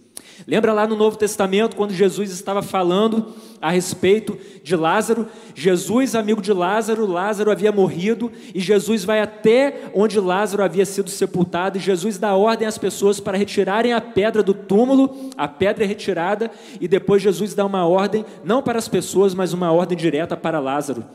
Lembra 0.47 0.73
lá 0.73 0.85
no 0.85 0.95
Novo 0.95 1.17
Testamento, 1.17 1.75
quando 1.75 1.93
Jesus 1.93 2.31
estava 2.31 2.61
falando 2.61 3.33
a 3.61 3.69
respeito 3.69 4.37
de 4.63 4.75
Lázaro? 4.75 5.27
Jesus, 5.55 6.15
amigo 6.15 6.41
de 6.41 6.51
Lázaro, 6.51 7.05
Lázaro 7.05 7.51
havia 7.51 7.71
morrido 7.71 8.31
e 8.53 8.59
Jesus 8.59 9.03
vai 9.03 9.21
até 9.21 9.89
onde 9.93 10.19
Lázaro 10.19 10.63
havia 10.63 10.85
sido 10.85 11.09
sepultado 11.09 11.77
e 11.77 11.81
Jesus 11.81 12.17
dá 12.17 12.35
ordem 12.35 12.67
às 12.67 12.77
pessoas 12.77 13.19
para 13.19 13.37
retirarem 13.37 13.93
a 13.93 14.01
pedra 14.01 14.43
do 14.43 14.53
túmulo, 14.53 15.29
a 15.37 15.47
pedra 15.47 15.83
é 15.83 15.87
retirada 15.87 16.51
e 16.81 16.87
depois 16.87 17.21
Jesus 17.21 17.53
dá 17.53 17.65
uma 17.65 17.87
ordem, 17.87 18.25
não 18.43 18.61
para 18.61 18.79
as 18.79 18.87
pessoas, 18.87 19.33
mas 19.33 19.53
uma 19.53 19.71
ordem 19.71 19.97
direta 19.97 20.35
para 20.35 20.59
Lázaro. 20.59 21.05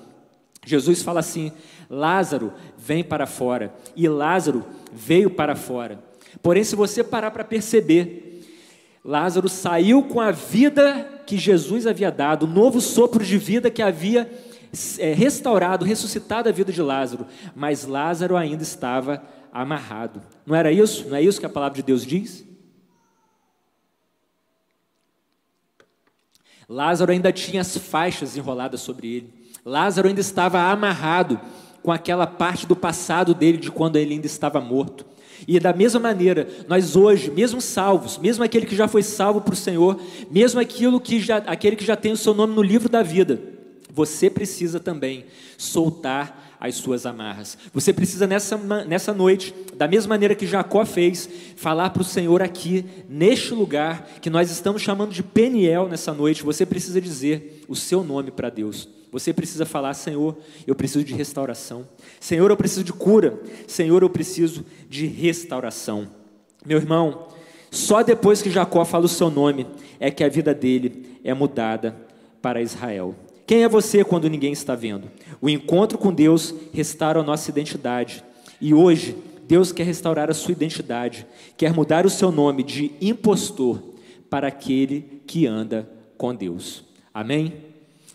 Jesus 0.65 1.03
fala 1.03 1.21
assim: 1.21 1.51
Lázaro, 1.89 2.53
vem 2.77 3.03
para 3.03 3.27
fora. 3.27 3.73
E 3.97 4.09
Lázaro 4.09 4.65
veio 4.93 5.31
para 5.31 5.57
fora. 5.57 5.99
Porém, 6.43 6.63
se 6.63 6.77
você 6.77 7.03
parar 7.03 7.31
para 7.31 7.45
perceber, 7.45 8.38
Lázaro 9.05 9.49
saiu 9.49 10.03
com 10.03 10.21
a 10.21 10.31
vida 10.31 11.23
que 11.27 11.37
Jesus 11.37 11.87
havia 11.87 12.11
dado, 12.11 12.45
o 12.45 12.49
novo 12.49 12.81
sopro 12.81 13.25
de 13.25 13.39
vida 13.39 13.71
que 13.71 13.83
havia 13.83 14.31
é, 14.99 15.13
restaurado, 15.13 15.85
ressuscitado 15.85 16.49
a 16.49 16.53
vida 16.53 16.73
de 16.73 16.83
Lázaro, 16.83 17.27
mas 17.55 17.85
Lázaro 17.85 18.37
ainda 18.37 18.63
estava 18.63 19.23
amarrado. 19.53 20.23
Não 20.47 20.55
era 20.55 20.71
isso? 20.71 21.09
Não 21.09 21.17
é 21.17 21.23
isso 21.23 21.41
que 21.41 21.47
a 21.47 21.51
palavra 21.51 21.77
de 21.77 21.83
Deus 21.83 22.05
diz? 22.05 22.47
Lázaro 26.69 27.13
ainda 27.13 27.33
tinha 27.33 27.63
as 27.63 27.77
faixas 27.79 28.37
enroladas 28.37 28.83
sobre 28.83 29.09
ele. 29.09 29.35
Lázaro 29.65 30.09
ainda 30.09 30.21
estava 30.21 30.61
amarrado 30.61 31.41
com 31.83 31.91
aquela 31.91 32.27
parte 32.27 32.67
do 32.67 32.77
passado 32.77 33.35
dele 33.35 33.57
de 33.57 33.71
quando 33.71 33.97
ele 33.97 34.15
ainda 34.15 34.27
estava 34.27 34.61
morto. 34.61 35.07
E 35.49 35.59
da 35.59 35.73
mesma 35.73 35.99
maneira, 35.99 36.47
nós 36.69 36.95
hoje, 36.95 37.31
mesmo 37.31 37.59
salvos, 37.59 38.19
mesmo 38.19 38.45
aquele 38.45 38.67
que 38.67 38.77
já 38.77 38.87
foi 38.87 39.03
salvo 39.03 39.41
para 39.41 39.55
o 39.55 39.57
Senhor, 39.57 39.99
mesmo 40.31 40.61
aquilo 40.61 41.01
que 41.01 41.19
já, 41.19 41.39
aquele 41.39 41.75
que 41.75 41.87
já 41.87 41.97
tem 41.97 42.13
o 42.13 42.19
seu 42.19 42.35
nome 42.35 42.55
no 42.55 42.61
livro 42.61 42.87
da 42.87 43.03
vida, 43.03 43.41
você 43.91 44.29
precisa 44.29 44.79
também 44.79 45.25
soltar 45.57 46.57
as 46.61 46.75
suas 46.75 47.07
amarras. 47.07 47.57
Você 47.73 47.95
precisa 47.95 48.27
nessa, 48.27 48.59
nessa 48.85 49.15
noite, 49.15 49.55
da 49.75 49.89
mesma 49.89 50.11
maneira 50.11 50.35
que 50.35 50.47
Jacó 50.47 50.85
fez, 50.85 51.27
falar 51.57 51.89
para 51.91 52.03
o 52.03 52.05
Senhor 52.05 52.43
aqui, 52.43 52.85
neste 53.09 53.55
lugar, 53.55 54.07
que 54.21 54.29
nós 54.29 54.51
estamos 54.51 54.83
chamando 54.83 55.15
de 55.15 55.23
Peniel 55.23 55.89
nessa 55.89 56.13
noite, 56.13 56.43
você 56.43 56.67
precisa 56.67 57.01
dizer 57.01 57.65
o 57.67 57.75
seu 57.75 58.05
nome 58.05 58.31
para 58.31 58.51
Deus. 58.51 58.87
Você 59.11 59.33
precisa 59.33 59.64
falar, 59.64 59.94
Senhor, 59.94 60.37
eu 60.66 60.75
preciso 60.75 61.05
de 61.05 61.14
restauração. 61.14 61.88
Senhor, 62.21 62.51
eu 62.51 62.57
preciso 62.57 62.85
de 62.85 62.92
cura. 62.92 63.38
Senhor, 63.66 64.03
eu 64.03 64.11
preciso 64.11 64.64
de 64.88 65.07
restauração. 65.07 66.09
Meu 66.64 66.79
irmão, 66.79 67.29
só 67.71 68.03
depois 68.03 68.42
que 68.42 68.51
Jacó 68.51 68.85
fala 68.85 69.07
o 69.07 69.09
seu 69.09 69.31
nome 69.31 69.66
é 69.99 70.11
que 70.11 70.25
a 70.25 70.29
vida 70.29 70.55
dele 70.55 71.18
é 71.25 71.33
mudada 71.33 71.97
para 72.42 72.62
Israel. 72.62 73.14
Quem 73.47 73.62
é 73.62 73.68
você 73.68 74.05
quando 74.05 74.29
ninguém 74.29 74.53
está 74.53 74.75
vendo? 74.75 75.11
O 75.40 75.49
encontro 75.49 75.97
com 75.97 76.12
Deus 76.12 76.55
restaura 76.73 77.21
a 77.21 77.25
nossa 77.25 77.51
identidade. 77.51 78.23
E 78.61 78.75
hoje, 78.75 79.16
Deus 79.47 79.73
quer 79.73 79.85
restaurar 79.85 80.31
a 80.31 80.35
sua 80.35 80.53
identidade, 80.53 81.27
quer 81.57 81.73
mudar 81.73 82.05
o 82.05 82.11
seu 82.11 82.31
nome 82.31 82.62
de 82.62 82.92
impostor 83.01 83.83
para 84.29 84.49
aquele 84.49 85.23
que 85.27 85.47
anda 85.47 85.88
com 86.18 86.35
Deus. 86.35 86.85
Amém? 87.14 87.68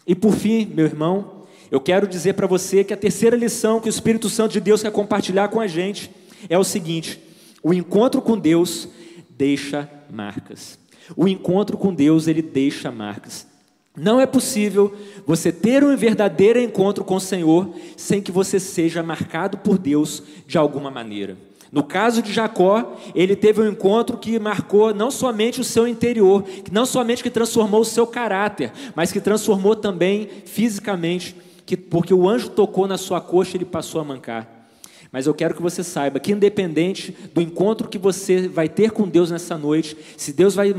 E 0.06 0.14
por 0.14 0.34
fim, 0.34 0.66
meu 0.66 0.86
irmão, 0.86 1.44
eu 1.72 1.80
quero 1.80 2.08
dizer 2.08 2.34
para 2.34 2.48
você 2.48 2.84
que 2.84 2.94
a 2.94 2.98
terceira 2.98 3.36
lição 3.36 3.80
que 3.80 3.88
o 3.88 3.90
Espírito 3.90 4.30
Santo 4.30 4.54
de 4.54 4.60
Deus 4.60 4.82
quer 4.82 4.92
compartilhar 4.92 5.48
com 5.48 5.60
a 5.60 5.68
gente 5.68 6.12
é 6.50 6.58
o 6.58 6.64
seguinte: 6.64 7.20
o 7.64 7.74
encontro 7.74 8.22
com 8.22 8.38
Deus 8.38 8.88
deixa 9.30 9.90
marcas. 10.12 10.78
O 11.16 11.28
encontro 11.28 11.78
com 11.78 11.94
Deus, 11.94 12.28
ele 12.28 12.42
deixa 12.42 12.92
marcas. 12.92 13.48
Não 13.96 14.20
é 14.20 14.26
possível 14.26 14.96
você 15.26 15.52
ter 15.52 15.84
um 15.84 15.96
verdadeiro 15.96 16.60
encontro 16.60 17.04
com 17.04 17.16
o 17.16 17.22
Senhor 17.22 17.76
sem 17.96 18.22
que 18.22 18.32
você 18.32 18.60
seja 18.60 19.04
marcado 19.04 19.58
por 19.58 19.78
Deus 19.78 20.24
de 20.48 20.58
alguma 20.58 20.90
maneira. 20.90 21.38
No 21.74 21.82
caso 21.82 22.22
de 22.22 22.32
Jacó, 22.32 23.00
ele 23.16 23.36
teve 23.36 23.60
um 23.60 23.68
encontro 23.68 24.16
que 24.16 24.38
marcou 24.38 24.94
não 24.94 25.10
somente 25.10 25.60
o 25.60 25.64
seu 25.64 25.88
interior, 25.88 26.46
não 26.72 26.86
somente 26.86 27.24
que 27.24 27.32
transformou 27.32 27.82
o 27.82 27.86
seu 27.86 28.06
caráter, 28.06 28.72
mas 28.96 29.12
que 29.12 29.20
transformou 29.20 29.76
também 29.76 30.30
fisicamente, 30.46 31.36
que, 31.66 31.76
porque 31.76 32.14
o 32.14 32.30
anjo 32.30 32.50
tocou 32.50 32.88
na 32.88 32.96
sua 32.96 33.20
coxa 33.20 33.54
e 33.54 33.58
ele 33.58 33.66
passou 33.66 34.00
a 34.00 34.04
mancar. 34.04 34.70
Mas 35.12 35.26
eu 35.26 35.34
quero 35.34 35.56
que 35.56 35.64
você 35.64 35.84
saiba 35.84 36.20
que, 36.20 36.32
independente 36.32 37.12
do 37.34 37.42
encontro 37.42 37.88
que 37.90 37.98
você 37.98 38.48
vai 38.48 38.70
ter 38.70 38.92
com 38.92 39.08
Deus 39.08 39.32
nessa 39.32 39.58
noite, 39.58 39.98
se 40.16 40.32
Deus 40.32 40.54
vai 40.54 40.76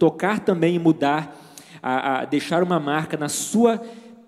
tocar 0.00 0.40
também 0.40 0.74
e 0.74 0.78
mudar, 0.80 1.40
a, 1.80 2.22
a 2.22 2.24
deixar 2.24 2.60
uma 2.64 2.80
marca 2.80 3.16
na 3.16 3.28
sua 3.28 3.80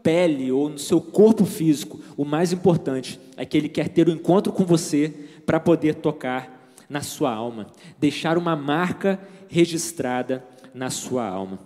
pele 0.04 0.52
ou 0.52 0.68
no 0.68 0.78
seu 0.78 1.00
corpo 1.00 1.44
físico, 1.44 1.98
o 2.16 2.24
mais 2.24 2.52
importante 2.52 3.18
é 3.36 3.44
que 3.44 3.56
Ele 3.56 3.68
quer 3.68 3.88
ter 3.88 4.08
um 4.08 4.12
encontro 4.12 4.52
com 4.52 4.64
você 4.64 5.12
para 5.46 5.60
poder 5.60 5.94
tocar 5.94 6.74
na 6.88 7.00
sua 7.00 7.32
alma, 7.32 7.68
deixar 7.98 8.36
uma 8.36 8.54
marca 8.54 9.18
registrada 9.48 10.44
na 10.74 10.90
sua 10.90 11.26
alma. 11.26 11.58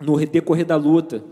No 0.00 0.24
decorrer 0.24 0.66
da 0.66 0.76
luta, 0.76 1.24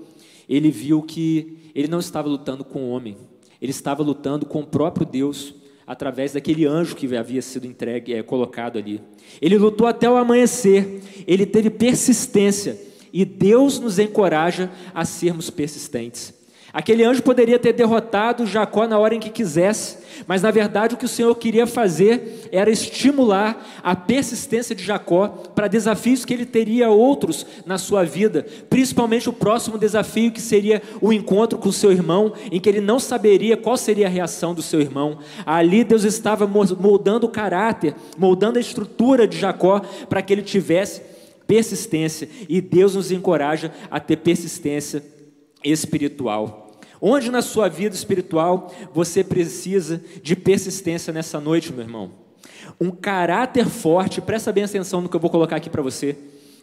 ele 0.48 0.70
viu 0.70 1.02
que 1.02 1.70
ele 1.74 1.88
não 1.88 2.00
estava 2.00 2.28
lutando 2.28 2.64
com 2.64 2.84
o 2.84 2.90
homem, 2.90 3.16
ele 3.60 3.70
estava 3.70 4.02
lutando 4.02 4.46
com 4.46 4.60
o 4.60 4.66
próprio 4.66 5.06
Deus 5.06 5.54
através 5.86 6.32
daquele 6.32 6.66
anjo 6.66 6.94
que 6.94 7.16
havia 7.16 7.42
sido 7.42 7.66
entregue, 7.66 8.14
é, 8.14 8.22
colocado 8.22 8.78
ali. 8.78 9.00
Ele 9.42 9.58
lutou 9.58 9.86
até 9.86 10.08
o 10.08 10.16
amanhecer, 10.16 11.02
ele 11.26 11.44
teve 11.44 11.68
persistência 11.68 12.78
e 13.12 13.24
Deus 13.24 13.78
nos 13.80 13.98
encoraja 13.98 14.70
a 14.94 15.04
sermos 15.04 15.50
persistentes. 15.50 16.32
Aquele 16.72 17.02
anjo 17.02 17.22
poderia 17.22 17.58
ter 17.58 17.72
derrotado 17.72 18.46
Jacó 18.46 18.86
na 18.86 18.98
hora 18.98 19.14
em 19.14 19.20
que 19.20 19.28
quisesse, 19.28 19.98
mas 20.26 20.42
na 20.42 20.50
verdade 20.52 20.94
o 20.94 20.98
que 20.98 21.04
o 21.04 21.08
Senhor 21.08 21.34
queria 21.34 21.66
fazer 21.66 22.48
era 22.52 22.70
estimular 22.70 23.80
a 23.82 23.96
persistência 23.96 24.74
de 24.74 24.84
Jacó 24.84 25.28
para 25.54 25.66
desafios 25.66 26.24
que 26.24 26.32
ele 26.32 26.46
teria 26.46 26.88
outros 26.88 27.44
na 27.66 27.76
sua 27.76 28.04
vida, 28.04 28.46
principalmente 28.68 29.28
o 29.28 29.32
próximo 29.32 29.78
desafio 29.78 30.30
que 30.30 30.40
seria 30.40 30.80
o 31.00 31.12
encontro 31.12 31.58
com 31.58 31.68
o 31.68 31.72
seu 31.72 31.90
irmão, 31.90 32.32
em 32.52 32.60
que 32.60 32.68
ele 32.68 32.80
não 32.80 33.00
saberia 33.00 33.56
qual 33.56 33.76
seria 33.76 34.06
a 34.06 34.10
reação 34.10 34.54
do 34.54 34.62
seu 34.62 34.80
irmão. 34.80 35.18
Ali 35.44 35.82
Deus 35.82 36.04
estava 36.04 36.46
moldando 36.46 37.26
o 37.26 37.30
caráter, 37.30 37.96
moldando 38.16 38.58
a 38.58 38.60
estrutura 38.60 39.26
de 39.26 39.36
Jacó 39.36 39.80
para 40.08 40.22
que 40.22 40.32
ele 40.32 40.42
tivesse 40.42 41.02
persistência, 41.48 42.28
e 42.48 42.60
Deus 42.60 42.94
nos 42.94 43.10
encoraja 43.10 43.72
a 43.90 43.98
ter 43.98 44.18
persistência 44.18 45.02
espiritual. 45.64 46.80
Onde 47.00 47.30
na 47.30 47.40
sua 47.40 47.68
vida 47.68 47.94
espiritual 47.94 48.72
você 48.92 49.24
precisa 49.24 50.02
de 50.22 50.36
persistência 50.36 51.12
nessa 51.12 51.40
noite, 51.40 51.72
meu 51.72 51.82
irmão? 51.82 52.12
Um 52.80 52.90
caráter 52.90 53.66
forte, 53.66 54.20
presta 54.20 54.52
bem 54.52 54.64
atenção 54.64 55.00
no 55.00 55.08
que 55.08 55.16
eu 55.16 55.20
vou 55.20 55.30
colocar 55.30 55.56
aqui 55.56 55.70
para 55.70 55.82
você. 55.82 56.16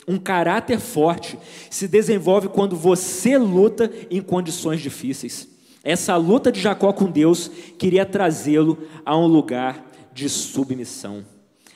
Um 0.07 0.17
caráter 0.17 0.79
forte 0.79 1.38
se 1.69 1.88
desenvolve 1.88 2.47
quando 2.47 2.75
você 2.75 3.38
luta 3.38 3.91
em 4.10 4.21
condições 4.21 4.79
difíceis. 4.79 5.47
Essa 5.83 6.15
luta 6.15 6.51
de 6.51 6.62
Jacó 6.62 6.93
com 6.93 7.10
Deus 7.10 7.49
queria 7.77 8.05
trazê-lo 8.05 8.77
a 9.05 9.17
um 9.17 9.25
lugar 9.25 9.86
de 10.13 10.29
submissão. 10.29 11.25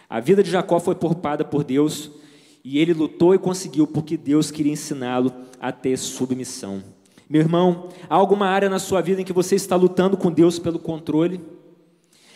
A 0.09 0.19
vida 0.19 0.43
de 0.43 0.51
Jacó 0.51 0.79
foi 0.79 0.95
poupada 0.95 1.43
por 1.43 1.63
Deus 1.63 2.11
e 2.63 2.77
ele 2.77 2.93
lutou 2.93 3.33
e 3.33 3.39
conseguiu 3.39 3.87
porque 3.87 4.17
Deus 4.17 4.51
queria 4.51 4.73
ensiná-lo 4.73 5.33
a 5.59 5.71
ter 5.71 5.97
submissão. 5.97 6.83
Meu 7.31 7.39
irmão, 7.39 7.87
há 8.09 8.15
alguma 8.15 8.45
área 8.45 8.69
na 8.69 8.77
sua 8.77 8.99
vida 8.99 9.21
em 9.21 9.23
que 9.23 9.31
você 9.31 9.55
está 9.55 9.77
lutando 9.77 10.17
com 10.17 10.29
Deus 10.29 10.59
pelo 10.59 10.77
controle? 10.77 11.39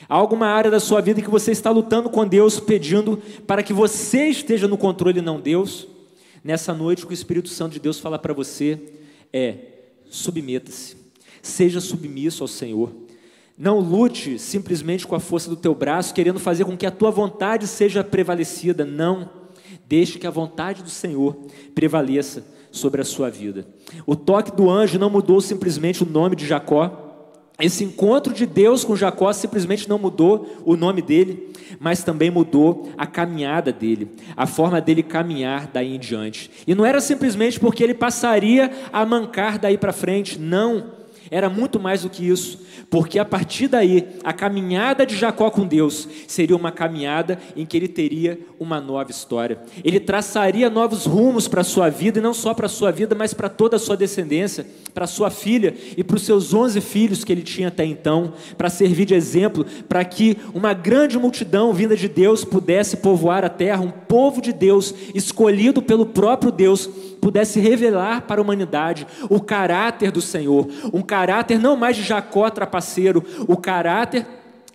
Há 0.07 0.15
alguma 0.15 0.47
área 0.47 0.71
da 0.71 0.79
sua 0.79 1.01
vida 1.01 1.19
em 1.19 1.23
que 1.23 1.29
você 1.29 1.51
está 1.51 1.69
lutando 1.69 2.09
com 2.09 2.25
Deus 2.25 2.61
pedindo 2.61 3.21
para 3.45 3.61
que 3.61 3.73
você 3.73 4.27
esteja 4.27 4.69
no 4.69 4.77
controle 4.77 5.19
e 5.19 5.21
não 5.21 5.37
Deus? 5.37 5.85
Nessa 6.41 6.73
noite, 6.73 7.03
o 7.03 7.07
que 7.07 7.13
o 7.13 7.13
Espírito 7.13 7.49
Santo 7.49 7.73
de 7.73 7.79
Deus 7.81 7.99
fala 7.99 8.17
para 8.17 8.33
você 8.33 8.79
é: 9.33 9.57
submeta-se, 10.09 10.95
seja 11.41 11.81
submisso 11.81 12.41
ao 12.41 12.47
Senhor. 12.47 12.89
Não 13.57 13.81
lute 13.81 14.39
simplesmente 14.39 15.05
com 15.05 15.13
a 15.13 15.19
força 15.19 15.49
do 15.49 15.57
teu 15.57 15.75
braço, 15.75 16.13
querendo 16.13 16.39
fazer 16.39 16.63
com 16.63 16.77
que 16.77 16.85
a 16.85 16.91
tua 16.91 17.11
vontade 17.11 17.67
seja 17.67 18.01
prevalecida. 18.01 18.85
Não. 18.85 19.29
Deixe 19.87 20.17
que 20.19 20.27
a 20.27 20.31
vontade 20.31 20.83
do 20.83 20.89
Senhor 20.89 21.35
prevaleça 21.73 22.45
sobre 22.71 23.01
a 23.01 23.05
sua 23.05 23.29
vida. 23.29 23.65
O 24.05 24.15
toque 24.15 24.51
do 24.51 24.69
anjo 24.69 24.99
não 24.99 25.09
mudou 25.09 25.39
simplesmente 25.39 26.03
o 26.03 26.09
nome 26.09 26.35
de 26.35 26.45
Jacó, 26.45 27.05
esse 27.59 27.85
encontro 27.85 28.33
de 28.33 28.45
Deus 28.45 28.83
com 28.83 28.97
Jacó 28.97 29.31
simplesmente 29.31 29.87
não 29.87 29.97
mudou 29.97 30.61
o 30.65 30.75
nome 30.75 31.01
dele, 31.01 31.53
mas 31.79 32.03
também 32.03 32.29
mudou 32.29 32.91
a 32.97 33.07
caminhada 33.07 33.71
dele, 33.71 34.11
a 34.35 34.45
forma 34.45 34.81
dele 34.81 35.01
caminhar 35.01 35.69
daí 35.71 35.95
em 35.95 35.99
diante. 35.99 36.51
E 36.67 36.75
não 36.75 36.85
era 36.85 36.99
simplesmente 36.99 37.57
porque 37.57 37.81
ele 37.81 37.93
passaria 37.93 38.69
a 38.91 39.05
mancar 39.05 39.57
daí 39.57 39.77
para 39.77 39.93
frente, 39.93 40.37
não. 40.37 40.94
Era 41.31 41.49
muito 41.49 41.79
mais 41.79 42.03
do 42.03 42.09
que 42.09 42.27
isso, 42.27 42.59
porque 42.89 43.17
a 43.17 43.25
partir 43.25 43.67
daí, 43.67 44.07
a 44.23 44.31
caminhada 44.31 45.05
de 45.05 45.15
Jacó 45.15 45.49
com 45.49 45.65
Deus 45.65 46.07
seria 46.27 46.55
uma 46.55 46.71
caminhada 46.71 47.39
em 47.55 47.65
que 47.65 47.75
ele 47.75 47.87
teria 47.87 48.39
uma 48.59 48.79
nova 48.79 49.09
história. 49.09 49.59
Ele 49.83 49.99
traçaria 49.99 50.69
novos 50.69 51.05
rumos 51.05 51.47
para 51.47 51.61
a 51.61 51.63
sua 51.63 51.89
vida, 51.89 52.19
e 52.19 52.21
não 52.21 52.33
só 52.33 52.53
para 52.53 52.67
a 52.67 52.69
sua 52.69 52.91
vida, 52.91 53.15
mas 53.15 53.33
para 53.33 53.49
toda 53.49 53.75
a 53.75 53.79
sua 53.79 53.97
descendência, 53.97 54.65
para 54.93 55.07
sua 55.07 55.29
filha 55.29 55.75
e 55.97 56.03
para 56.03 56.15
os 56.15 56.21
seus 56.21 56.53
onze 56.53 56.79
filhos 56.79 57.23
que 57.23 57.31
ele 57.31 57.41
tinha 57.41 57.67
até 57.67 57.83
então, 57.83 58.33
para 58.57 58.69
servir 58.69 59.05
de 59.05 59.13
exemplo, 59.13 59.65
para 59.89 60.05
que 60.05 60.37
uma 60.53 60.73
grande 60.73 61.17
multidão 61.17 61.73
vinda 61.73 61.95
de 61.97 62.07
Deus 62.07 62.45
pudesse 62.45 62.97
povoar 62.97 63.43
a 63.43 63.49
terra, 63.49 63.81
um 63.81 63.91
povo 63.91 64.41
de 64.41 64.53
Deus, 64.53 64.93
escolhido 65.13 65.81
pelo 65.81 66.05
próprio 66.05 66.51
Deus, 66.51 66.87
pudesse 67.19 67.59
revelar 67.59 68.21
para 68.21 68.39
a 68.39 68.43
humanidade 68.43 69.07
o 69.29 69.41
caráter 69.41 70.11
do 70.11 70.21
Senhor, 70.21 70.67
um 70.93 71.01
caráter 71.01 71.14
não 71.59 71.75
mais 71.75 71.95
de 71.95 72.03
Jacó 72.03 72.49
trapaceiro, 72.49 73.23
o 73.47 73.57
caráter 73.57 74.25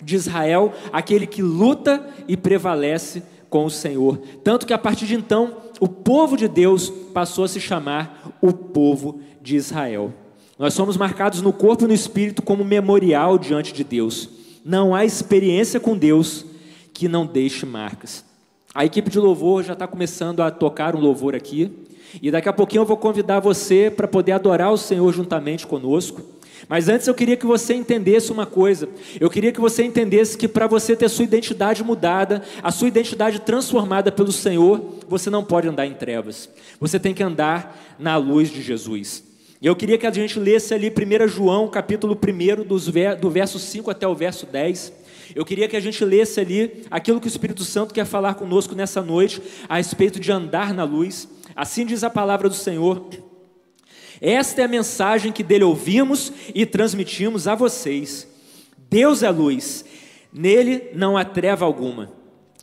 de 0.02 0.16
Israel, 0.16 0.72
aquele 0.92 1.26
que 1.26 1.42
luta 1.42 2.06
e 2.26 2.36
prevalece 2.36 3.22
com 3.48 3.64
o 3.64 3.70
Senhor. 3.70 4.18
Tanto 4.42 4.66
que 4.66 4.72
a 4.72 4.78
partir 4.78 5.06
de 5.06 5.14
então, 5.14 5.56
o 5.80 5.88
povo 5.88 6.36
de 6.36 6.48
Deus 6.48 6.88
passou 7.12 7.44
a 7.44 7.48
se 7.48 7.60
chamar 7.60 8.36
o 8.40 8.52
povo 8.52 9.20
de 9.42 9.56
Israel. 9.56 10.12
Nós 10.58 10.74
somos 10.74 10.96
marcados 10.96 11.40
no 11.40 11.52
corpo 11.52 11.84
e 11.84 11.88
no 11.88 11.94
espírito 11.94 12.42
como 12.42 12.64
memorial 12.64 13.38
diante 13.38 13.72
de 13.72 13.82
Deus. 13.82 14.28
Não 14.64 14.94
há 14.94 15.04
experiência 15.04 15.80
com 15.80 15.96
Deus 15.96 16.44
que 16.92 17.08
não 17.08 17.26
deixe 17.26 17.64
marcas. 17.64 18.24
A 18.74 18.84
equipe 18.84 19.10
de 19.10 19.18
louvor 19.18 19.64
já 19.64 19.72
está 19.72 19.86
começando 19.86 20.40
a 20.40 20.50
tocar 20.50 20.94
um 20.94 21.00
louvor 21.00 21.34
aqui. 21.34 21.72
E 22.22 22.30
daqui 22.30 22.48
a 22.48 22.52
pouquinho 22.52 22.82
eu 22.82 22.86
vou 22.86 22.96
convidar 22.96 23.40
você 23.40 23.92
para 23.94 24.08
poder 24.08 24.32
adorar 24.32 24.72
o 24.72 24.78
Senhor 24.78 25.12
juntamente 25.12 25.66
conosco. 25.66 26.22
Mas 26.68 26.88
antes 26.88 27.06
eu 27.06 27.14
queria 27.14 27.36
que 27.36 27.46
você 27.46 27.74
entendesse 27.74 28.30
uma 28.30 28.46
coisa. 28.46 28.88
Eu 29.18 29.30
queria 29.30 29.52
que 29.52 29.60
você 29.60 29.82
entendesse 29.82 30.36
que 30.36 30.46
para 30.46 30.66
você 30.66 30.94
ter 30.94 31.08
sua 31.08 31.24
identidade 31.24 31.82
mudada, 31.82 32.42
a 32.62 32.70
sua 32.70 32.88
identidade 32.88 33.40
transformada 33.40 34.12
pelo 34.12 34.30
Senhor, 34.30 34.98
você 35.08 35.30
não 35.30 35.44
pode 35.44 35.68
andar 35.68 35.86
em 35.86 35.94
trevas. 35.94 36.48
Você 36.78 36.98
tem 36.98 37.14
que 37.14 37.22
andar 37.22 37.96
na 37.98 38.16
luz 38.16 38.50
de 38.50 38.62
Jesus. 38.62 39.24
E 39.60 39.66
eu 39.66 39.76
queria 39.76 39.98
que 39.98 40.06
a 40.06 40.12
gente 40.12 40.38
lesse 40.38 40.72
ali 40.72 40.90
1 40.90 41.28
João, 41.28 41.68
capítulo 41.68 42.16
1, 42.16 43.18
do 43.18 43.30
verso 43.30 43.58
5 43.58 43.90
até 43.90 44.06
o 44.06 44.14
verso 44.14 44.46
10. 44.46 44.92
Eu 45.34 45.44
queria 45.44 45.68
que 45.68 45.76
a 45.76 45.80
gente 45.80 46.04
lesse 46.04 46.40
ali 46.40 46.84
aquilo 46.90 47.20
que 47.20 47.26
o 47.26 47.28
Espírito 47.28 47.62
Santo 47.62 47.94
quer 47.94 48.04
falar 48.04 48.34
conosco 48.34 48.74
nessa 48.74 49.02
noite, 49.02 49.40
a 49.68 49.76
respeito 49.76 50.18
de 50.18 50.32
andar 50.32 50.72
na 50.72 50.84
luz. 50.84 51.28
Assim 51.60 51.84
diz 51.84 52.02
a 52.02 52.08
palavra 52.08 52.48
do 52.48 52.54
Senhor. 52.54 53.06
Esta 54.18 54.62
é 54.62 54.64
a 54.64 54.68
mensagem 54.68 55.30
que 55.30 55.42
dele 55.42 55.64
ouvimos 55.64 56.32
e 56.54 56.64
transmitimos 56.64 57.46
a 57.46 57.54
vocês. 57.54 58.26
Deus 58.88 59.22
é 59.22 59.28
luz, 59.28 59.84
nele 60.32 60.88
não 60.94 61.18
há 61.18 61.24
treva 61.24 61.66
alguma. 61.66 62.10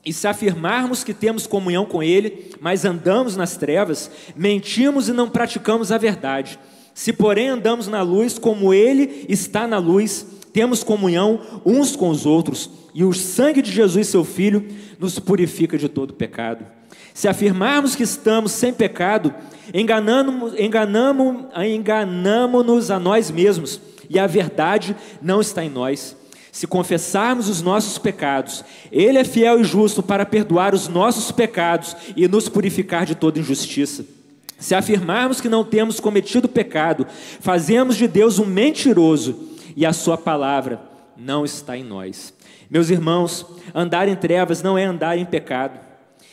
E 0.03 0.11
se 0.11 0.27
afirmarmos 0.27 1.03
que 1.03 1.13
temos 1.13 1.45
comunhão 1.45 1.85
com 1.85 2.01
Ele, 2.01 2.49
mas 2.59 2.85
andamos 2.85 3.37
nas 3.37 3.55
trevas, 3.55 4.09
mentimos 4.35 5.07
e 5.07 5.13
não 5.13 5.29
praticamos 5.29 5.91
a 5.91 5.99
verdade. 5.99 6.57
Se, 6.95 7.13
porém, 7.13 7.49
andamos 7.49 7.87
na 7.87 8.01
luz 8.01 8.39
como 8.39 8.73
Ele 8.73 9.27
está 9.29 9.67
na 9.67 9.77
luz, 9.77 10.25
temos 10.51 10.83
comunhão 10.83 11.61
uns 11.63 11.95
com 11.95 12.09
os 12.09 12.25
outros, 12.25 12.67
e 12.95 13.03
o 13.03 13.13
sangue 13.13 13.61
de 13.61 13.71
Jesus, 13.71 14.07
seu 14.07 14.23
Filho, 14.23 14.67
nos 14.97 15.19
purifica 15.19 15.77
de 15.77 15.87
todo 15.87 16.15
pecado. 16.15 16.76
Se 17.17 17.27
afirmarmos 17.27 17.95
que 17.95 18.03
estamos 18.03 18.51
sem 18.51 18.71
pecado, 18.71 19.33
enganamos-nos 19.73 20.53
enganamos, 20.59 21.47
enganamos 21.65 22.91
a 22.91 22.99
nós 22.99 23.31
mesmos 23.31 23.81
e 24.07 24.19
a 24.19 24.27
verdade 24.27 24.95
não 25.19 25.41
está 25.41 25.65
em 25.65 25.69
nós. 25.69 26.15
Se 26.51 26.67
confessarmos 26.67 27.49
os 27.49 27.59
nossos 27.59 27.97
pecados, 27.97 28.63
Ele 28.91 29.17
é 29.17 29.23
fiel 29.23 29.59
e 29.59 29.63
justo 29.63 30.03
para 30.03 30.27
perdoar 30.27 30.75
os 30.75 30.87
nossos 30.87 31.31
pecados 31.31 31.95
e 32.15 32.27
nos 32.27 32.47
purificar 32.47 33.03
de 33.03 33.15
toda 33.15 33.39
injustiça. 33.39 34.05
Se 34.59 34.75
afirmarmos 34.75 35.41
que 35.41 35.49
não 35.49 35.63
temos 35.63 35.99
cometido 35.99 36.47
pecado, 36.47 37.07
fazemos 37.39 37.95
de 37.95 38.07
Deus 38.07 38.37
um 38.37 38.45
mentiroso 38.45 39.53
e 39.75 39.87
a 39.87 39.91
Sua 39.91 40.19
palavra 40.19 40.79
não 41.17 41.43
está 41.43 41.75
em 41.75 41.83
nós. 41.83 42.31
Meus 42.69 42.91
irmãos, 42.91 43.43
andar 43.73 44.07
em 44.07 44.15
trevas 44.15 44.61
não 44.61 44.77
é 44.77 44.85
andar 44.85 45.17
em 45.17 45.25
pecado 45.25 45.86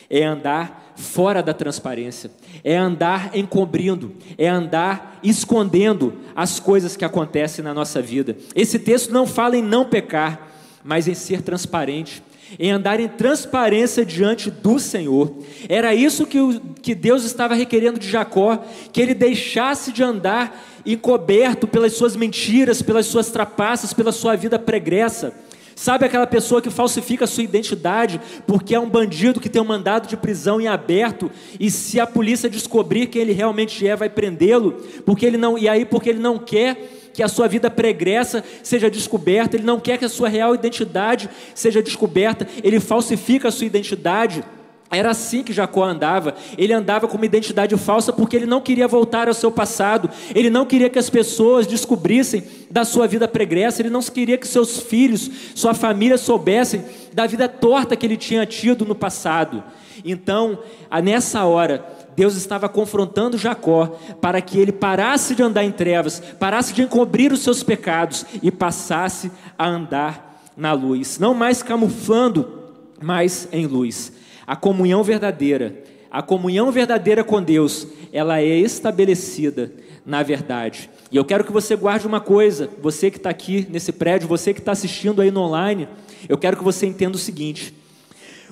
é 0.09 0.23
andar 0.23 0.93
fora 0.95 1.43
da 1.43 1.53
transparência, 1.53 2.31
é 2.63 2.75
andar 2.75 3.31
encobrindo, 3.35 4.13
é 4.37 4.47
andar 4.47 5.19
escondendo 5.23 6.13
as 6.35 6.59
coisas 6.59 6.95
que 6.95 7.05
acontecem 7.05 7.63
na 7.63 7.73
nossa 7.73 8.01
vida. 8.01 8.37
Esse 8.55 8.79
texto 8.79 9.11
não 9.11 9.27
fala 9.27 9.57
em 9.57 9.61
não 9.61 9.85
pecar, 9.85 10.49
mas 10.83 11.07
em 11.07 11.13
ser 11.13 11.41
transparente, 11.41 12.23
em 12.59 12.71
andar 12.71 12.99
em 12.99 13.07
transparência 13.07 14.05
diante 14.05 14.49
do 14.49 14.79
Senhor. 14.79 15.35
Era 15.67 15.93
isso 15.93 16.25
que, 16.25 16.39
o, 16.39 16.61
que 16.81 16.95
Deus 16.95 17.23
estava 17.23 17.55
requerendo 17.55 17.99
de 17.99 18.09
Jacó, 18.09 18.63
que 18.93 19.01
ele 19.01 19.13
deixasse 19.13 19.91
de 19.91 20.03
andar 20.03 20.63
encoberto 20.85 21.67
pelas 21.67 21.93
suas 21.93 22.15
mentiras, 22.15 22.81
pelas 22.81 23.07
suas 23.07 23.31
trapaças, 23.31 23.93
pela 23.93 24.11
sua 24.11 24.35
vida 24.35 24.59
pregressa 24.59 25.33
Sabe 25.75 26.05
aquela 26.05 26.25
pessoa 26.25 26.61
que 26.61 26.69
falsifica 26.69 27.25
a 27.25 27.27
sua 27.27 27.43
identidade 27.43 28.21
porque 28.47 28.73
é 28.73 28.79
um 28.79 28.89
bandido 28.89 29.41
que 29.41 29.49
tem 29.49 29.61
um 29.61 29.65
mandado 29.65 30.07
de 30.07 30.15
prisão 30.15 30.61
em 30.61 30.67
aberto 30.67 31.29
e 31.59 31.69
se 31.69 31.99
a 31.99 32.07
polícia 32.07 32.49
descobrir 32.49 33.07
quem 33.07 33.21
ele 33.21 33.33
realmente 33.33 33.85
é, 33.85 33.93
vai 33.93 34.09
prendê-lo, 34.09 34.71
porque 35.05 35.25
ele 35.25 35.35
não 35.35 35.57
e 35.57 35.67
aí 35.67 35.83
porque 35.83 36.09
ele 36.09 36.19
não 36.19 36.39
quer 36.39 37.11
que 37.13 37.21
a 37.21 37.27
sua 37.27 37.47
vida 37.47 37.69
pregressa 37.69 38.43
seja 38.63 38.89
descoberta, 38.89 39.57
ele 39.57 39.65
não 39.65 39.79
quer 39.79 39.97
que 39.97 40.05
a 40.05 40.09
sua 40.09 40.29
real 40.29 40.55
identidade 40.55 41.29
seja 41.53 41.81
descoberta, 41.81 42.47
ele 42.63 42.79
falsifica 42.79 43.49
a 43.49 43.51
sua 43.51 43.65
identidade. 43.65 44.43
Era 44.91 45.11
assim 45.11 45.43
que 45.43 45.51
Jacó 45.51 45.83
andava. 45.83 46.35
Ele 46.57 46.71
andava 46.71 47.07
com 47.07 47.17
uma 47.17 47.25
identidade 47.25 47.75
falsa 47.75 48.13
porque 48.13 48.35
ele 48.35 48.45
não 48.45 48.61
queria 48.61 48.87
voltar 48.87 49.27
ao 49.27 49.33
seu 49.33 49.51
passado. 49.51 50.09
Ele 50.33 50.49
não 50.49 50.65
queria 50.65 50.89
que 50.89 50.99
as 50.99 51.09
pessoas 51.09 51.65
descobrissem 51.65 52.43
da 52.69 52.85
sua 52.85 53.07
vida 53.07 53.27
pregressa. 53.27 53.81
Ele 53.81 53.89
não 53.89 54.01
queria 54.01 54.37
que 54.37 54.47
seus 54.47 54.79
filhos, 54.79 55.29
sua 55.55 55.73
família 55.73 56.17
soubessem 56.17 56.83
da 57.13 57.25
vida 57.25 57.47
torta 57.47 57.95
que 57.95 58.05
ele 58.05 58.17
tinha 58.17 58.45
tido 58.45 58.85
no 58.85 58.95
passado. 58.95 59.63
Então, 60.03 60.59
nessa 61.03 61.45
hora, 61.45 61.83
Deus 62.15 62.35
estava 62.35 62.69
confrontando 62.69 63.37
Jacó 63.37 63.97
para 64.21 64.39
que 64.39 64.59
ele 64.59 64.71
parasse 64.71 65.33
de 65.33 65.41
andar 65.41 65.63
em 65.63 65.71
trevas, 65.71 66.21
parasse 66.39 66.73
de 66.73 66.83
encobrir 66.83 67.31
os 67.33 67.41
seus 67.41 67.63
pecados 67.63 68.25
e 68.41 68.51
passasse 68.51 69.31
a 69.57 69.67
andar 69.67 70.43
na 70.55 70.71
luz, 70.73 71.19
não 71.19 71.33
mais 71.33 71.61
camuflando, 71.61 72.63
mas 73.01 73.47
em 73.51 73.65
luz. 73.65 74.13
A 74.45 74.55
comunhão 74.55 75.03
verdadeira, 75.03 75.83
a 76.11 76.21
comunhão 76.21 76.71
verdadeira 76.71 77.23
com 77.23 77.41
Deus, 77.41 77.87
ela 78.11 78.39
é 78.39 78.57
estabelecida 78.57 79.71
na 80.05 80.21
verdade. 80.21 80.89
E 81.11 81.17
eu 81.17 81.25
quero 81.25 81.43
que 81.43 81.51
você 81.51 81.75
guarde 81.75 82.05
uma 82.05 82.19
coisa, 82.21 82.69
você 82.81 83.09
que 83.09 83.17
está 83.17 83.29
aqui 83.29 83.67
nesse 83.69 83.91
prédio, 83.91 84.27
você 84.27 84.53
que 84.53 84.59
está 84.59 84.71
assistindo 84.71 85.21
aí 85.21 85.31
no 85.31 85.41
online, 85.41 85.87
eu 86.29 86.37
quero 86.37 86.57
que 86.57 86.63
você 86.63 86.85
entenda 86.85 87.15
o 87.15 87.19
seguinte: 87.19 87.73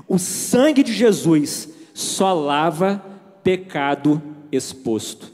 o 0.07 0.17
sangue 0.17 0.81
de 0.81 0.91
Jesus 0.91 1.69
só 1.93 2.33
lava 2.33 3.03
pecado 3.43 4.21
exposto. 4.51 5.31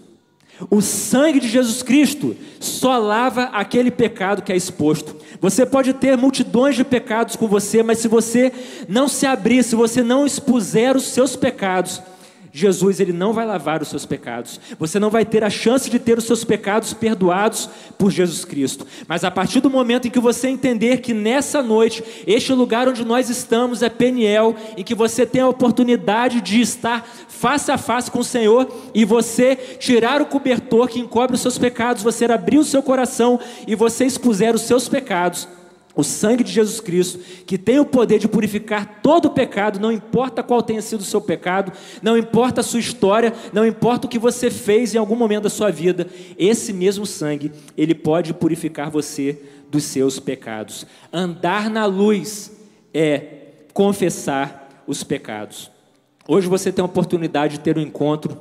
O 0.70 0.82
sangue 0.82 1.40
de 1.40 1.48
Jesus 1.48 1.82
Cristo 1.82 2.36
só 2.60 2.98
lava 2.98 3.44
aquele 3.44 3.90
pecado 3.90 4.42
que 4.42 4.52
é 4.52 4.58
exposto. 4.58 5.16
Você 5.42 5.66
pode 5.66 5.94
ter 5.94 6.18
multidões 6.18 6.76
de 6.76 6.84
pecados 6.84 7.36
com 7.36 7.48
você, 7.48 7.82
mas 7.82 8.00
se 8.00 8.08
você 8.08 8.52
não 8.88 9.08
se 9.08 9.26
abrir, 9.26 9.64
se 9.64 9.76
você 9.76 10.04
não 10.04 10.26
expuser 10.26 10.98
os 10.98 11.04
seus 11.04 11.36
pecados, 11.36 12.02
Jesus 12.52 13.00
ele 13.00 13.14
não 13.14 13.34
vai 13.34 13.46
lavar 13.46 13.82
os 13.82 13.90
seus 13.90 14.06
pecados. 14.06 14.60
Você 14.78 15.00
não 15.00 15.10
vai 15.10 15.26
ter 15.26 15.44
a 15.44 15.50
chance 15.50 15.90
de 15.90 16.00
ter 16.00 16.18
os 16.18 16.24
seus 16.24 16.44
pecados 16.44 16.94
perdoados 16.94 17.70
por 17.98 18.12
Jesus 18.12 18.46
Cristo. 18.46 18.86
Mas 19.08 19.24
a 19.24 19.32
partir 19.32 19.60
do 19.60 19.70
momento 19.70 20.08
em 20.08 20.12
que 20.12 20.20
você 20.20 20.48
entender 20.48 21.02
que 21.02 21.14
nessa 21.14 21.62
noite, 21.62 22.04
este 22.26 22.54
lugar 22.54 22.88
onde 22.88 23.06
nós 23.06 23.30
estamos 23.30 23.82
é 23.82 23.90
Peniel, 23.90 24.56
em 24.78 24.84
que 24.84 24.96
você 24.96 25.26
tem 25.26 25.42
a 25.42 25.48
oportunidade 25.48 26.42
de 26.42 26.62
estar 26.62 27.08
face 27.28 27.72
a 27.72 27.78
face 27.78 28.10
com 28.10 28.20
o 28.20 28.24
Senhor 28.24 28.68
e 28.94 29.06
você 29.06 29.56
tirar 29.56 30.22
o 30.22 30.26
cobertor 30.26 30.88
que 30.88 31.00
encobre 31.00 31.36
os 31.36 31.42
seus 31.42 31.58
pecados, 31.58 32.04
você 32.04 32.26
abrir 32.26 32.58
o 32.58 32.64
seu 32.64 32.84
coração 32.84 33.40
e 33.68 33.76
você 33.76 34.06
expuser 34.06 34.56
os 34.56 34.62
seus 34.62 34.90
pecados, 34.90 35.48
o 36.00 36.04
sangue 36.04 36.46
de 36.46 36.52
Jesus 36.54 36.80
Cristo, 36.80 37.20
que 37.46 37.58
tem 37.58 37.78
o 37.78 37.86
poder 37.86 38.20
de 38.20 38.28
purificar 38.28 39.02
todo 39.04 39.26
o 39.26 39.32
pecado, 39.32 39.82
não 39.82 39.92
importa 39.92 40.42
qual 40.42 40.64
tenha 40.64 40.82
sido 40.82 41.02
o 41.02 41.06
seu 41.06 41.20
pecado, 41.20 41.74
não 42.02 42.18
importa 42.18 42.62
a 42.62 42.64
sua 42.64 42.80
história, 42.80 43.34
não 43.52 43.66
importa 43.66 44.08
o 44.08 44.10
que 44.10 44.18
você 44.18 44.50
fez 44.50 44.96
em 44.96 44.98
algum 44.98 45.16
momento 45.16 45.44
da 45.44 45.50
sua 45.50 45.70
vida, 45.70 46.08
esse 46.38 46.72
mesmo 46.72 47.06
sangue, 47.06 47.52
ele 47.76 47.94
pode 47.94 48.34
purificar 48.34 48.90
você 48.90 49.42
dos 49.70 49.84
seus 49.84 50.20
pecados. 50.20 50.86
Andar 51.12 51.70
na 51.70 51.86
luz 51.86 52.52
é 52.94 53.22
confessar 53.74 54.84
os 54.88 55.04
pecados. 55.04 55.70
Hoje 56.26 56.48
você 56.48 56.72
tem 56.72 56.82
a 56.82 56.86
oportunidade 56.86 57.58
de 57.58 57.60
ter 57.60 57.78
um 57.78 57.82
encontro 57.82 58.38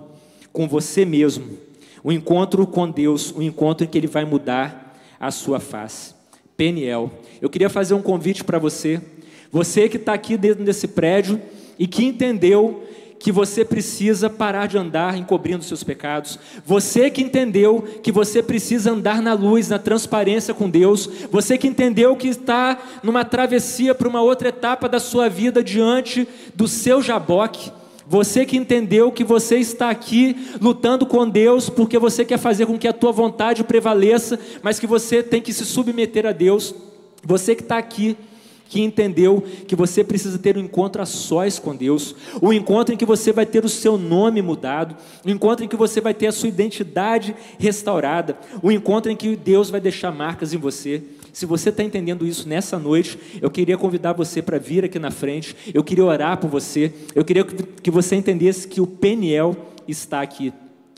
com 0.53 0.69
você 0.69 1.05
mesmo, 1.05 1.59
um 2.05 2.13
encontro 2.13 2.65
com 2.69 2.89
Deus, 2.89 3.33
um 3.33 3.43
encontro 3.43 3.85
em 3.85 3.89
que 3.89 3.99
Ele 3.99 4.07
vai 4.07 4.25
mudar 4.25 4.97
a 5.19 5.33
sua 5.33 5.59
face. 5.59 6.18
Peniel, 6.59 7.09
eu 7.41 7.49
queria 7.49 7.71
fazer 7.71 7.95
um 7.95 8.03
convite 8.03 8.43
para 8.43 8.59
você, 8.59 9.01
você 9.49 9.89
que 9.89 9.97
está 9.97 10.13
aqui 10.13 10.37
dentro 10.37 10.65
desse 10.65 10.89
prédio 10.89 11.41
e 11.79 11.87
que 11.87 12.05
entendeu 12.05 12.83
que 13.17 13.31
você 13.31 13.65
precisa 13.65 14.29
parar 14.29 14.67
de 14.67 14.77
andar 14.77 15.17
encobrindo 15.17 15.63
seus 15.63 15.85
pecados. 15.85 16.37
Você 16.67 17.11
que 17.11 17.23
entendeu 17.23 17.83
que 18.03 18.11
você 18.11 18.43
precisa 18.43 18.91
andar 18.91 19.23
na 19.23 19.35
luz, 19.35 19.69
na 19.69 19.79
transparência 19.79 20.53
com 20.53 20.69
Deus. 20.69 21.09
Você 21.31 21.57
que 21.57 21.69
entendeu 21.69 22.17
que 22.17 22.27
está 22.27 22.77
numa 23.05 23.25
travessia 23.25 23.95
para 23.95 24.09
uma 24.09 24.21
outra 24.21 24.49
etapa 24.49 24.89
da 24.89 24.99
sua 24.99 25.29
vida 25.29 25.63
diante 25.63 26.27
do 26.57 26.67
seu 26.67 27.01
jaboque. 27.01 27.71
Você 28.09 28.47
que 28.47 28.57
entendeu 28.57 29.13
que 29.13 29.23
você 29.23 29.59
está 29.59 29.91
aqui 29.91 30.35
lutando 30.63 31.05
com 31.05 31.29
Deus 31.29 31.69
porque 31.69 31.99
você 31.99 32.25
quer 32.25 32.39
fazer 32.39 32.65
com 32.65 32.79
que 32.79 32.89
a 32.89 32.93
tua 32.93 33.13
vontade 33.13 33.63
prevaleça, 33.63 34.41
mas 34.63 34.81
que 34.81 34.87
você 34.87 35.23
tem 35.23 35.43
que 35.43 35.53
se 35.53 35.67
submeter 35.67 36.25
a 36.25 36.33
Deus. 36.33 36.75
Você 37.23 37.55
que 37.55 37.63
está 37.63 37.77
aqui 37.77 38.17
que 38.69 38.83
entendeu 38.83 39.43
que 39.67 39.75
você 39.75 40.05
precisa 40.05 40.39
ter 40.39 40.57
um 40.57 40.61
encontro 40.61 41.03
a 41.03 41.07
sós 41.07 41.59
com 41.59 41.75
Deus, 41.75 42.15
um 42.41 42.53
encontro 42.53 42.95
em 42.95 42.99
que 42.99 43.05
você 43.05 43.33
vai 43.33 43.47
ter 43.47 43.65
o 43.65 43.69
seu 43.69 43.97
nome 43.97 44.43
mudado, 44.43 44.97
um 45.25 45.31
encontro 45.31 45.65
em 45.65 45.69
que 45.69 45.77
você 45.77 46.01
vai 46.01 46.13
ter 46.13 46.27
a 46.27 46.33
sua 46.33 46.49
identidade 46.49 47.35
restaurada, 47.59 48.39
um 48.63 48.71
encontro 48.71 49.11
em 49.11 49.17
que 49.17 49.37
Deus 49.37 49.71
vai 49.71 49.81
deixar 49.81 50.13
marcas 50.13 50.53
em 50.53 50.59
você. 50.59 51.03
Se 51.39 51.47
você 51.47 51.69
está 51.69 51.85
entendendo 51.85 52.27
isso 52.27 52.49
nessa 52.49 52.81
noite, 52.81 53.17
eu 53.41 53.49
queria 53.49 53.79
convidar 53.79 54.13
você 54.13 54.43
para 54.43 54.59
vir 54.59 54.85
aqui 54.85 54.99
na 54.99 55.13
frente, 55.13 55.55
eu 55.73 55.85
queria 55.85 56.05
orar 56.05 56.37
por 56.37 56.51
você, 56.51 56.93
eu 57.15 57.25
queria 57.25 57.45
que 57.45 57.93
você 57.93 58.17
entendesse 58.17 58.67
que 58.67 58.81
o 58.81 58.87
Peniel 58.89 59.55
está 59.87 60.21
aqui 60.21 60.53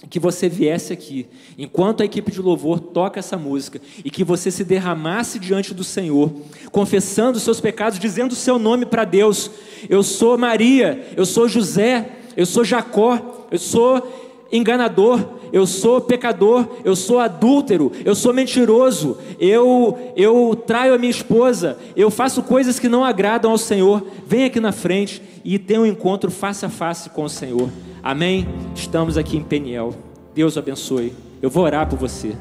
que 0.09 0.19
você 0.19 0.49
viesse 0.49 0.95
aqui, 0.95 1.27
enquanto 1.59 2.01
a 2.01 2.07
equipe 2.07 2.33
de 2.33 2.41
louvor 2.41 2.81
toca 2.81 3.21
essa 3.21 3.37
música, 3.37 3.79
e 4.03 4.11
que 4.11 4.25
você 4.25 4.51
se 4.51 4.65
derramasse 4.65 5.39
diante 5.39 5.75
do 5.75 5.85
Senhor, 5.85 6.33
confessando 6.73 7.37
os 7.37 7.43
seus 7.43 7.61
pecados, 7.61 7.99
dizendo 7.99 8.33
o 8.33 8.35
seu 8.35 8.59
nome 8.59 8.87
para 8.87 9.05
Deus. 9.05 9.51
Eu 9.91 10.03
sou 10.03 10.39
Maria, 10.39 11.07
eu 11.19 11.27
sou 11.27 11.47
José, 11.51 12.13
eu 12.35 12.47
sou 12.47 12.65
Jacó, 12.65 13.47
eu 13.51 13.59
sou 13.59 14.30
enganador, 14.53 15.21
eu 15.53 15.67
sou 15.67 16.01
pecador, 16.01 16.67
eu 16.85 16.95
sou 16.97 17.19
adúltero, 17.19 17.93
eu 18.05 18.15
sou 18.15 18.33
mentiroso, 18.33 19.19
eu 19.39 20.13
eu 20.17 20.55
traio 20.67 20.95
a 20.95 20.99
minha 20.99 21.11
esposa, 21.11 21.79
eu 21.97 22.11
faço 22.11 22.43
coisas 22.43 22.79
que 22.79 22.89
não 22.89 23.05
agradam 23.05 23.51
ao 23.51 23.59
Senhor. 23.59 24.05
Vem 24.27 24.45
aqui 24.45 24.61
na 24.61 24.73
frente 24.73 25.23
e 25.45 25.59
tenha 25.59 25.81
um 25.81 25.87
encontro 25.87 26.31
face 26.31 26.65
a 26.65 26.69
face 26.69 27.11
com 27.11 27.25
o 27.25 27.29
Senhor. 27.29 27.69
Amém? 28.03 28.47
Estamos 28.75 29.17
aqui 29.17 29.37
em 29.37 29.43
Peniel. 29.43 29.95
Deus 30.35 30.57
abençoe. 30.57 31.13
Eu 31.43 31.51
vou 31.51 31.65
orar 31.65 31.89
por 31.89 31.99
você. 31.99 32.35